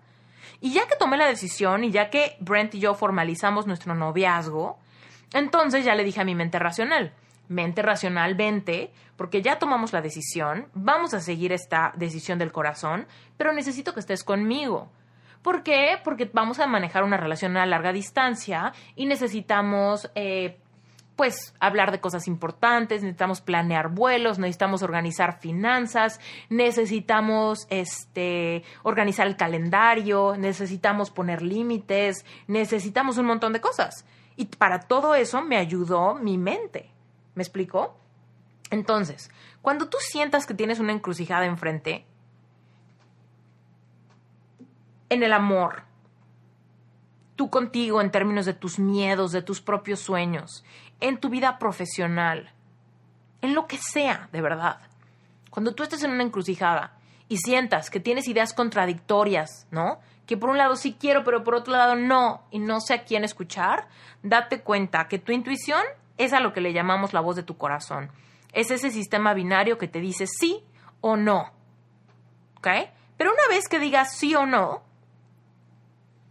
Y 0.61 0.73
ya 0.73 0.87
que 0.87 0.97
tomé 0.97 1.17
la 1.17 1.27
decisión 1.27 1.85
y 1.85 1.91
ya 1.91 2.11
que 2.11 2.37
Brent 2.41 2.75
y 2.75 2.81
yo 2.81 2.95
formalizamos 2.95 3.67
nuestro 3.67 3.95
noviazgo, 3.95 4.79
entonces 5.33 5.85
ya 5.85 5.95
le 5.95 6.05
dije 6.05 6.21
a 6.21 6.25
mi 6.25 6.35
mente 6.35 6.59
racional, 6.59 7.13
mente 7.49 7.83
racional, 7.83 8.35
vente, 8.35 8.93
porque 9.17 9.43
ya 9.43 9.59
tomamos 9.59 9.93
la 9.93 10.03
decisión, 10.03 10.69
vamos 10.75 11.15
a 11.15 11.21
seguir 11.21 11.53
esta 11.53 11.93
decisión 11.97 12.39
del 12.39 12.53
corazón, 12.53 13.07
pero 13.37 13.53
necesito 13.53 13.95
que 13.95 14.01
estés 14.01 14.25
conmigo. 14.25 14.91
¿Por 15.43 15.63
qué? 15.63 15.99
Porque 16.05 16.31
vamos 16.31 16.59
a 16.59 16.67
manejar 16.67 17.03
una 17.03 17.17
relación 17.17 17.57
a 17.57 17.65
larga 17.65 17.93
distancia 17.93 18.73
y 18.95 19.07
necesitamos 19.07 20.11
eh, 20.15 20.59
pues 21.21 21.53
hablar 21.61 21.93
de 21.93 22.01
cosas 22.01 22.27
importantes, 22.29 23.03
necesitamos 23.03 23.43
planear 23.43 23.91
vuelos, 23.91 24.39
necesitamos 24.39 24.83
organizar 24.83 25.39
finanzas, 25.39 26.19
necesitamos 26.49 27.67
este 27.69 28.65
organizar 28.85 29.27
el 29.27 29.37
calendario, 29.37 30.37
necesitamos 30.39 31.11
poner 31.11 31.43
límites, 31.43 32.25
necesitamos 32.47 33.19
un 33.19 33.27
montón 33.27 33.53
de 33.53 33.61
cosas. 33.61 34.07
Y 34.35 34.47
para 34.47 34.81
todo 34.81 35.15
eso 35.15 35.43
me 35.43 35.59
ayudó 35.59 36.15
mi 36.15 36.39
mente. 36.39 36.91
¿Me 37.35 37.43
explicó? 37.43 37.99
Entonces, 38.71 39.31
cuando 39.61 39.91
tú 39.91 39.99
sientas 40.01 40.47
que 40.47 40.55
tienes 40.55 40.79
una 40.79 40.95
encrucijada 40.95 41.45
enfrente, 41.45 42.07
en 45.11 45.23
el 45.23 45.35
amor, 45.35 45.83
tú 47.37 47.49
contigo 47.49 48.03
en 48.03 48.11
términos 48.11 48.45
de 48.45 48.53
tus 48.53 48.79
miedos, 48.79 49.33
de 49.33 49.41
tus 49.41 49.63
propios 49.63 50.01
sueños, 50.01 50.63
en 51.01 51.19
tu 51.19 51.29
vida 51.29 51.59
profesional, 51.59 52.53
en 53.43 53.55
lo 53.55 53.67
que 53.67 53.79
sea, 53.79 54.29
de 54.33 54.41
verdad. 54.41 54.79
Cuando 55.51 55.75
tú 55.75 55.83
estés 55.83 56.03
en 56.03 56.13
una 56.13 56.23
encrucijada 56.23 56.93
y 57.29 57.39
sientas 57.39 57.91
que 57.91 58.01
tienes 58.01 58.29
ideas 58.29 58.53
contradictorias, 58.53 59.67
¿no? 59.71 60.01
Que 60.27 60.37
por 60.37 60.51
un 60.51 60.59
lado 60.59 60.77
sí 60.77 60.97
quiero, 60.99 61.25
pero 61.25 61.43
por 61.43 61.55
otro 61.55 61.73
lado 61.73 61.97
no, 61.97 62.43
y 62.51 62.59
no 62.59 62.81
sé 62.81 62.95
a 62.95 63.05
quién 63.05 63.25
escuchar, 63.25 63.89
date 64.23 64.61
cuenta 64.61 65.09
que 65.09 65.19
tu 65.19 65.33
intuición 65.33 65.83
es 66.19 66.33
a 66.33 66.41
lo 66.41 66.53
que 66.53 66.61
le 66.61 66.73
llamamos 66.73 67.13
la 67.13 67.21
voz 67.21 67.37
de 67.37 67.43
tu 67.43 67.57
corazón. 67.57 68.11
Es 68.53 68.71
ese 68.71 68.91
sistema 68.91 69.33
binario 69.33 69.79
que 69.79 69.89
te 69.89 70.01
dice 70.01 70.27
sí 70.27 70.63
o 71.01 71.17
no. 71.17 71.51
¿Ok? 72.59 72.69
Pero 73.17 73.33
una 73.33 73.49
vez 73.49 73.69
que 73.69 73.79
digas 73.79 74.17
sí 74.17 74.35
o 74.35 74.47
no, 74.47 74.83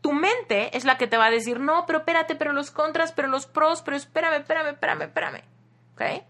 tu 0.01 0.13
mente 0.13 0.75
es 0.77 0.85
la 0.85 0.97
que 0.97 1.07
te 1.07 1.17
va 1.17 1.25
a 1.25 1.31
decir, 1.31 1.59
no, 1.59 1.85
pero 1.85 1.99
espérate, 1.99 2.35
pero 2.35 2.53
los 2.53 2.71
contras, 2.71 3.11
pero 3.11 3.27
los 3.27 3.45
pros, 3.45 3.81
pero 3.81 3.97
espérame, 3.97 4.41
espérame, 4.41 4.69
espérame, 4.69 5.01
espérame. 5.03 5.41
¿Ok? 5.93 6.23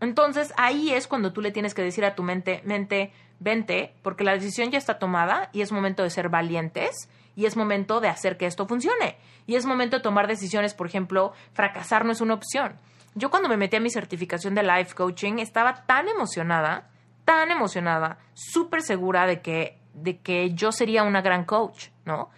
Entonces 0.00 0.52
ahí 0.56 0.90
es 0.90 1.06
cuando 1.06 1.32
tú 1.32 1.40
le 1.40 1.52
tienes 1.52 1.74
que 1.74 1.82
decir 1.82 2.04
a 2.04 2.14
tu 2.14 2.22
mente, 2.22 2.60
mente, 2.64 3.12
vente, 3.38 3.94
porque 4.02 4.24
la 4.24 4.32
decisión 4.32 4.70
ya 4.70 4.78
está 4.78 4.98
tomada 4.98 5.50
y 5.52 5.60
es 5.60 5.72
momento 5.72 6.02
de 6.02 6.10
ser 6.10 6.28
valientes 6.28 7.08
y 7.36 7.46
es 7.46 7.56
momento 7.56 8.00
de 8.00 8.08
hacer 8.08 8.36
que 8.36 8.46
esto 8.46 8.66
funcione. 8.66 9.16
Y 9.46 9.56
es 9.56 9.66
momento 9.66 9.96
de 9.96 10.02
tomar 10.02 10.26
decisiones, 10.26 10.74
por 10.74 10.86
ejemplo, 10.86 11.32
fracasar 11.52 12.04
no 12.04 12.12
es 12.12 12.20
una 12.20 12.34
opción. 12.34 12.76
Yo 13.14 13.30
cuando 13.30 13.48
me 13.48 13.56
metí 13.56 13.76
a 13.76 13.80
mi 13.80 13.90
certificación 13.90 14.54
de 14.54 14.62
life 14.62 14.94
coaching 14.94 15.38
estaba 15.38 15.84
tan 15.84 16.08
emocionada, 16.08 16.90
tan 17.24 17.50
emocionada, 17.50 18.18
súper 18.32 18.82
segura 18.82 19.26
de 19.26 19.40
que, 19.40 19.78
de 19.94 20.18
que 20.18 20.52
yo 20.54 20.72
sería 20.72 21.02
una 21.02 21.20
gran 21.20 21.44
coach, 21.44 21.88
¿no? 22.04 22.30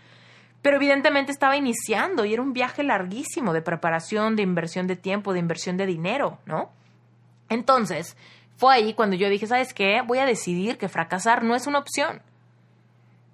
Pero 0.64 0.76
evidentemente 0.76 1.30
estaba 1.30 1.58
iniciando 1.58 2.24
y 2.24 2.32
era 2.32 2.40
un 2.40 2.54
viaje 2.54 2.82
larguísimo 2.82 3.52
de 3.52 3.60
preparación, 3.60 4.34
de 4.34 4.44
inversión 4.44 4.86
de 4.86 4.96
tiempo, 4.96 5.34
de 5.34 5.38
inversión 5.38 5.76
de 5.76 5.84
dinero, 5.84 6.38
¿no? 6.46 6.70
Entonces, 7.50 8.16
fue 8.56 8.72
ahí 8.72 8.94
cuando 8.94 9.14
yo 9.14 9.28
dije, 9.28 9.46
¿sabes 9.46 9.74
qué? 9.74 10.00
Voy 10.00 10.20
a 10.20 10.24
decidir 10.24 10.78
que 10.78 10.88
fracasar 10.88 11.44
no 11.44 11.54
es 11.54 11.66
una 11.66 11.80
opción. 11.80 12.22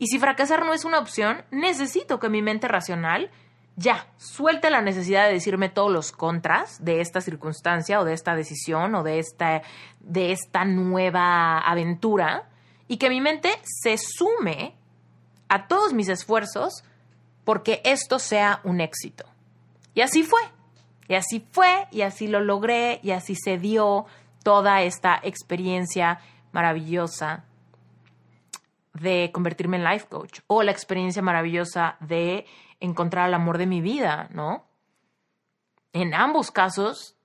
Y 0.01 0.09
si 0.09 0.19
fracasar 0.19 0.67
no 0.67 0.75
es 0.75 0.85
una 0.85 0.99
opción, 0.99 1.45
necesito 1.53 2.19
que 2.19 2.29
mi 2.29 2.43
mente 2.43 2.67
racional 2.67 3.31
ya 3.77 4.09
suelte 4.17 4.69
la 4.69 4.83
necesidad 4.83 5.29
de 5.29 5.35
decirme 5.35 5.69
todos 5.69 5.93
los 5.93 6.11
contras 6.11 6.85
de 6.85 7.01
esta 7.01 7.21
circunstancia 7.21 8.01
o 8.01 8.05
de 8.05 8.13
esta 8.13 8.35
decisión 8.35 8.93
o 8.97 9.05
de 9.05 9.21
esta, 9.21 9.63
de 10.01 10.33
esta 10.33 10.65
nueva 10.65 11.61
aventura 11.61 12.49
y 12.89 12.97
que 12.97 13.09
mi 13.09 13.21
mente 13.21 13.53
se 13.63 13.99
sume 13.99 14.75
a 15.49 15.69
todos 15.69 15.93
mis 15.93 16.09
esfuerzos 16.09 16.83
porque 17.45 17.81
esto 17.85 18.19
sea 18.19 18.61
un 18.65 18.81
éxito. 18.81 19.25
Y 19.95 20.03
así 20.03 20.23
fue. 20.23 20.41
Y 21.09 21.15
así 21.15 21.45
fue, 21.51 21.89
y 21.91 22.03
así 22.03 22.29
lo 22.29 22.41
logré, 22.41 23.01
y 23.03 23.11
así 23.11 23.35
se 23.35 23.59
dio 23.59 24.07
toda 24.45 24.83
esta 24.83 25.19
experiencia 25.23 26.21
maravillosa 26.53 27.45
de 28.95 29.31
convertirme 29.33 29.77
en 29.77 29.85
life 29.85 30.07
coach 30.09 30.41
o 30.47 30.63
la 30.63 30.71
experiencia 30.71 31.23
maravillosa 31.23 31.97
de 32.01 32.47
encontrar 32.81 33.29
el 33.29 33.35
amor 33.35 33.59
de 33.59 33.67
mi 33.67 33.81
vida, 33.81 34.29
¿no? 34.33 34.65
En 35.93 36.15
ambos 36.15 36.51
casos, 36.51 37.17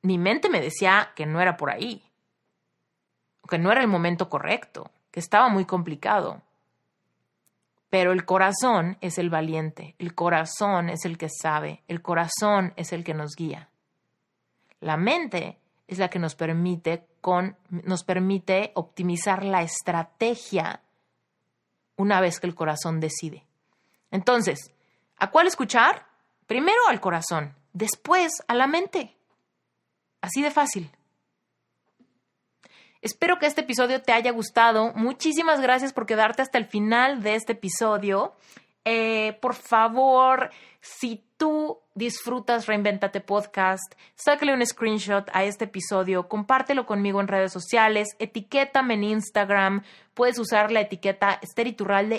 mi 0.00 0.18
mente 0.18 0.48
me 0.48 0.60
decía 0.60 1.12
que 1.14 1.26
no 1.26 1.40
era 1.40 1.56
por 1.56 1.70
ahí, 1.70 2.02
que 3.48 3.58
no 3.58 3.70
era 3.70 3.82
el 3.82 3.88
momento 3.88 4.28
correcto, 4.28 4.90
que 5.10 5.20
estaba 5.20 5.48
muy 5.48 5.64
complicado. 5.64 6.42
Pero 7.92 8.12
el 8.12 8.24
corazón 8.24 8.96
es 9.02 9.18
el 9.18 9.28
valiente, 9.28 9.94
el 9.98 10.14
corazón 10.14 10.88
es 10.88 11.04
el 11.04 11.18
que 11.18 11.28
sabe, 11.28 11.82
el 11.88 12.00
corazón 12.00 12.72
es 12.76 12.90
el 12.94 13.04
que 13.04 13.12
nos 13.12 13.36
guía. 13.36 13.68
La 14.80 14.96
mente 14.96 15.58
es 15.86 15.98
la 15.98 16.08
que 16.08 16.18
nos 16.18 16.34
permite, 16.34 17.06
con, 17.20 17.54
nos 17.68 18.02
permite 18.02 18.72
optimizar 18.76 19.44
la 19.44 19.60
estrategia 19.60 20.80
una 21.96 22.22
vez 22.22 22.40
que 22.40 22.46
el 22.46 22.54
corazón 22.54 22.98
decide. 22.98 23.44
Entonces, 24.10 24.72
¿a 25.18 25.30
cuál 25.30 25.46
escuchar? 25.46 26.06
Primero 26.46 26.80
al 26.88 26.98
corazón, 26.98 27.54
después 27.74 28.32
a 28.48 28.54
la 28.54 28.68
mente. 28.68 29.18
Así 30.22 30.40
de 30.40 30.50
fácil. 30.50 30.90
Espero 33.02 33.40
que 33.40 33.46
este 33.46 33.62
episodio 33.62 34.00
te 34.00 34.12
haya 34.12 34.30
gustado. 34.30 34.92
Muchísimas 34.94 35.60
gracias 35.60 35.92
por 35.92 36.06
quedarte 36.06 36.40
hasta 36.40 36.56
el 36.56 36.66
final 36.66 37.20
de 37.20 37.34
este 37.34 37.52
episodio. 37.52 38.36
Eh, 38.84 39.36
por 39.40 39.54
favor, 39.54 40.50
si 40.80 41.24
tú 41.36 41.80
disfrutas 41.96 42.66
Reinventate 42.66 43.20
Podcast, 43.20 43.94
sácale 44.14 44.54
un 44.54 44.64
screenshot 44.64 45.28
a 45.32 45.42
este 45.42 45.64
episodio, 45.64 46.28
compártelo 46.28 46.86
conmigo 46.86 47.20
en 47.20 47.26
redes 47.26 47.52
sociales, 47.52 48.08
etiquétame 48.20 48.94
en 48.94 49.04
Instagram, 49.04 49.82
puedes 50.14 50.38
usar 50.38 50.70
la 50.70 50.80
etiqueta 50.80 51.40
Esther 51.42 51.74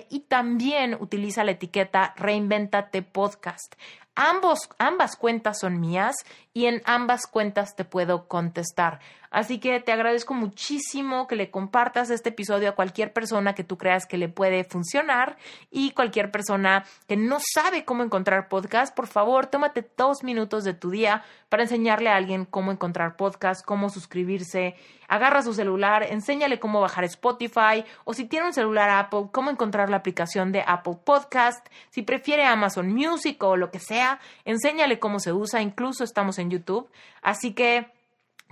y 0.10 0.20
también 0.22 0.98
utiliza 1.00 1.46
la 1.46 1.52
etiqueta 1.52 2.14
Reinventate 2.18 3.02
Podcast. 3.02 3.76
Ambos, 4.16 4.70
ambas 4.78 5.16
cuentas 5.16 5.60
son 5.60 5.80
mías 5.80 6.16
y 6.54 6.66
en 6.68 6.84
ambas 6.86 7.26
cuentas 7.26 7.76
te 7.76 7.84
puedo 7.84 8.28
contestar. 8.28 9.00
Así 9.32 9.60
que 9.60 9.80
te 9.80 9.92
agradezco 9.92 10.36
muchísimo 10.36 11.26
que 11.28 11.36
le 11.36 11.50
compartas 11.50 12.12
este 12.12 12.30
episodio 12.30 12.70
a 12.70 12.76
cualquier 12.76 13.12
persona 13.12 13.56
que 13.56 13.64
tú 13.64 13.80
creas 13.80 14.06
que 14.06 14.20
le 14.20 14.30
puede 14.30 14.64
funcionar 14.64 15.38
y 15.72 15.90
cualquier 15.92 16.30
persona 16.30 16.86
que 17.08 17.18
no 17.18 17.40
sabe 17.40 17.84
cómo 17.84 18.04
encontrar 18.04 18.48
podcast. 18.48 18.96
Por 18.96 19.08
favor, 19.08 19.48
tómate 19.48 19.90
dos 19.98 20.24
minutos 20.24 20.64
de 20.64 20.76
tu 20.76 20.92
día 20.92 21.24
para 21.54 21.66
enseñarle 21.66 22.10
a 22.10 22.16
alguien 22.16 22.46
cómo 22.46 22.72
encontrar 22.72 23.16
podcast, 23.16 23.64
cómo 23.64 23.92
suscribirse. 23.92 24.74
Agarra 25.08 25.44
su 25.44 25.54
celular, 25.54 26.02
enséñale 26.02 26.60
cómo 26.60 26.82
bajar 26.82 27.04
Spotify 27.04 27.86
o 28.06 28.16
si 28.16 28.26
tiene 28.26 28.48
un 28.48 28.54
celular 28.54 28.90
Apple, 28.90 29.28
cómo 29.32 29.52
encontrar 29.52 29.88
la 29.88 29.98
aplicación 29.98 30.52
de 30.52 30.64
Apple 30.66 30.98
Podcast, 31.06 31.64
si 31.92 32.02
prefiere 32.02 32.44
Amazon 32.44 32.92
Music 32.92 33.44
o 33.44 33.56
lo 33.56 33.70
que 33.70 33.78
sea, 33.78 34.20
enséñale 34.46 34.98
cómo 34.98 35.20
se 35.20 35.32
usa, 35.32 35.62
incluso 35.62 36.04
estamos 36.04 36.40
en 36.40 36.50
YouTube. 36.50 36.90
Así 37.22 37.54
que 37.54 37.86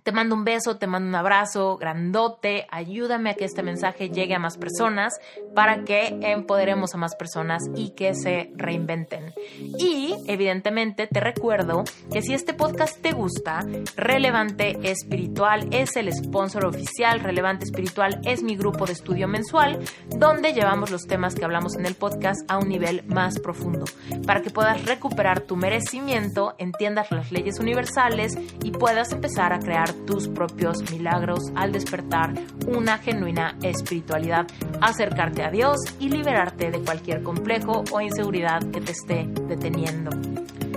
te 0.03 0.11
mando 0.11 0.35
un 0.35 0.43
beso, 0.43 0.77
te 0.77 0.87
mando 0.87 1.09
un 1.09 1.15
abrazo 1.15 1.77
grandote, 1.77 2.67
ayúdame 2.71 3.31
a 3.31 3.33
que 3.35 3.45
este 3.45 3.63
mensaje 3.63 4.09
llegue 4.09 4.35
a 4.35 4.39
más 4.39 4.57
personas 4.57 5.19
para 5.53 5.83
que 5.83 6.17
empoderemos 6.21 6.93
a 6.93 6.97
más 6.97 7.15
personas 7.15 7.63
y 7.75 7.91
que 7.91 8.13
se 8.15 8.51
reinventen. 8.55 9.33
Y 9.77 10.15
evidentemente 10.27 11.07
te 11.07 11.19
recuerdo 11.19 11.83
que 12.11 12.21
si 12.21 12.33
este 12.33 12.53
podcast 12.53 13.01
te 13.01 13.11
gusta, 13.11 13.65
Relevante 13.95 14.77
Espiritual 14.83 15.67
es 15.71 15.95
el 15.95 16.11
sponsor 16.11 16.65
oficial, 16.65 17.19
Relevante 17.19 17.65
Espiritual 17.65 18.21
es 18.23 18.43
mi 18.43 18.55
grupo 18.55 18.85
de 18.85 18.93
estudio 18.93 19.27
mensual 19.27 19.79
donde 20.09 20.53
llevamos 20.53 20.91
los 20.91 21.05
temas 21.07 21.35
que 21.35 21.45
hablamos 21.45 21.75
en 21.75 21.85
el 21.85 21.95
podcast 21.95 22.39
a 22.49 22.57
un 22.57 22.69
nivel 22.69 23.03
más 23.05 23.39
profundo, 23.39 23.85
para 24.25 24.41
que 24.41 24.49
puedas 24.49 24.85
recuperar 24.85 25.41
tu 25.41 25.55
merecimiento, 25.55 26.55
entiendas 26.57 27.11
las 27.11 27.31
leyes 27.31 27.59
universales 27.59 28.37
y 28.63 28.71
puedas 28.71 29.11
empezar 29.11 29.53
a 29.53 29.59
crear 29.59 29.90
tus 29.93 30.27
propios 30.27 30.89
milagros 30.91 31.51
al 31.55 31.71
despertar 31.71 32.33
una 32.67 32.97
genuina 32.97 33.57
espiritualidad, 33.61 34.47
acercarte 34.81 35.43
a 35.43 35.51
Dios 35.51 35.77
y 35.99 36.09
liberarte 36.09 36.71
de 36.71 36.79
cualquier 36.79 37.23
complejo 37.23 37.83
o 37.91 38.01
inseguridad 38.01 38.59
que 38.71 38.81
te 38.81 38.91
esté 38.91 39.27
deteniendo. 39.47 40.11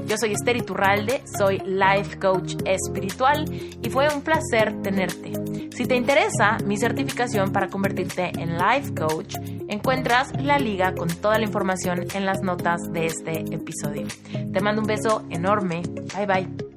Yo 0.07 0.19
soy 0.19 0.33
Esther 0.33 0.57
Iturralde, 0.57 1.23
soy 1.39 1.59
Life 1.61 2.19
Coach 2.19 2.57
Espiritual 2.67 3.45
y 3.51 3.89
fue 3.89 4.07
un 4.15 4.23
placer 4.23 4.83
tenerte. 4.83 5.33
Si 5.75 5.87
te 5.87 5.97
interesa 5.97 6.59
mi 6.65 6.77
certificación 6.77 7.53
para 7.53 7.69
convertirte 7.69 8.31
en 8.39 8.59
Life 8.59 8.95
Coach, 8.95 9.35
encuentras 9.69 10.31
la 10.41 10.59
liga 10.59 10.95
con 10.95 11.09
toda 11.09 11.39
la 11.39 11.45
información 11.45 12.07
en 12.15 12.27
las 12.27 12.43
notas 12.43 12.93
de 12.93 13.07
este 13.07 13.41
episodio. 13.55 14.07
Te 14.53 14.61
mando 14.61 14.83
un 14.83 14.87
beso 14.87 15.25
enorme. 15.31 15.83
Bye 16.15 16.27
bye. 16.27 16.74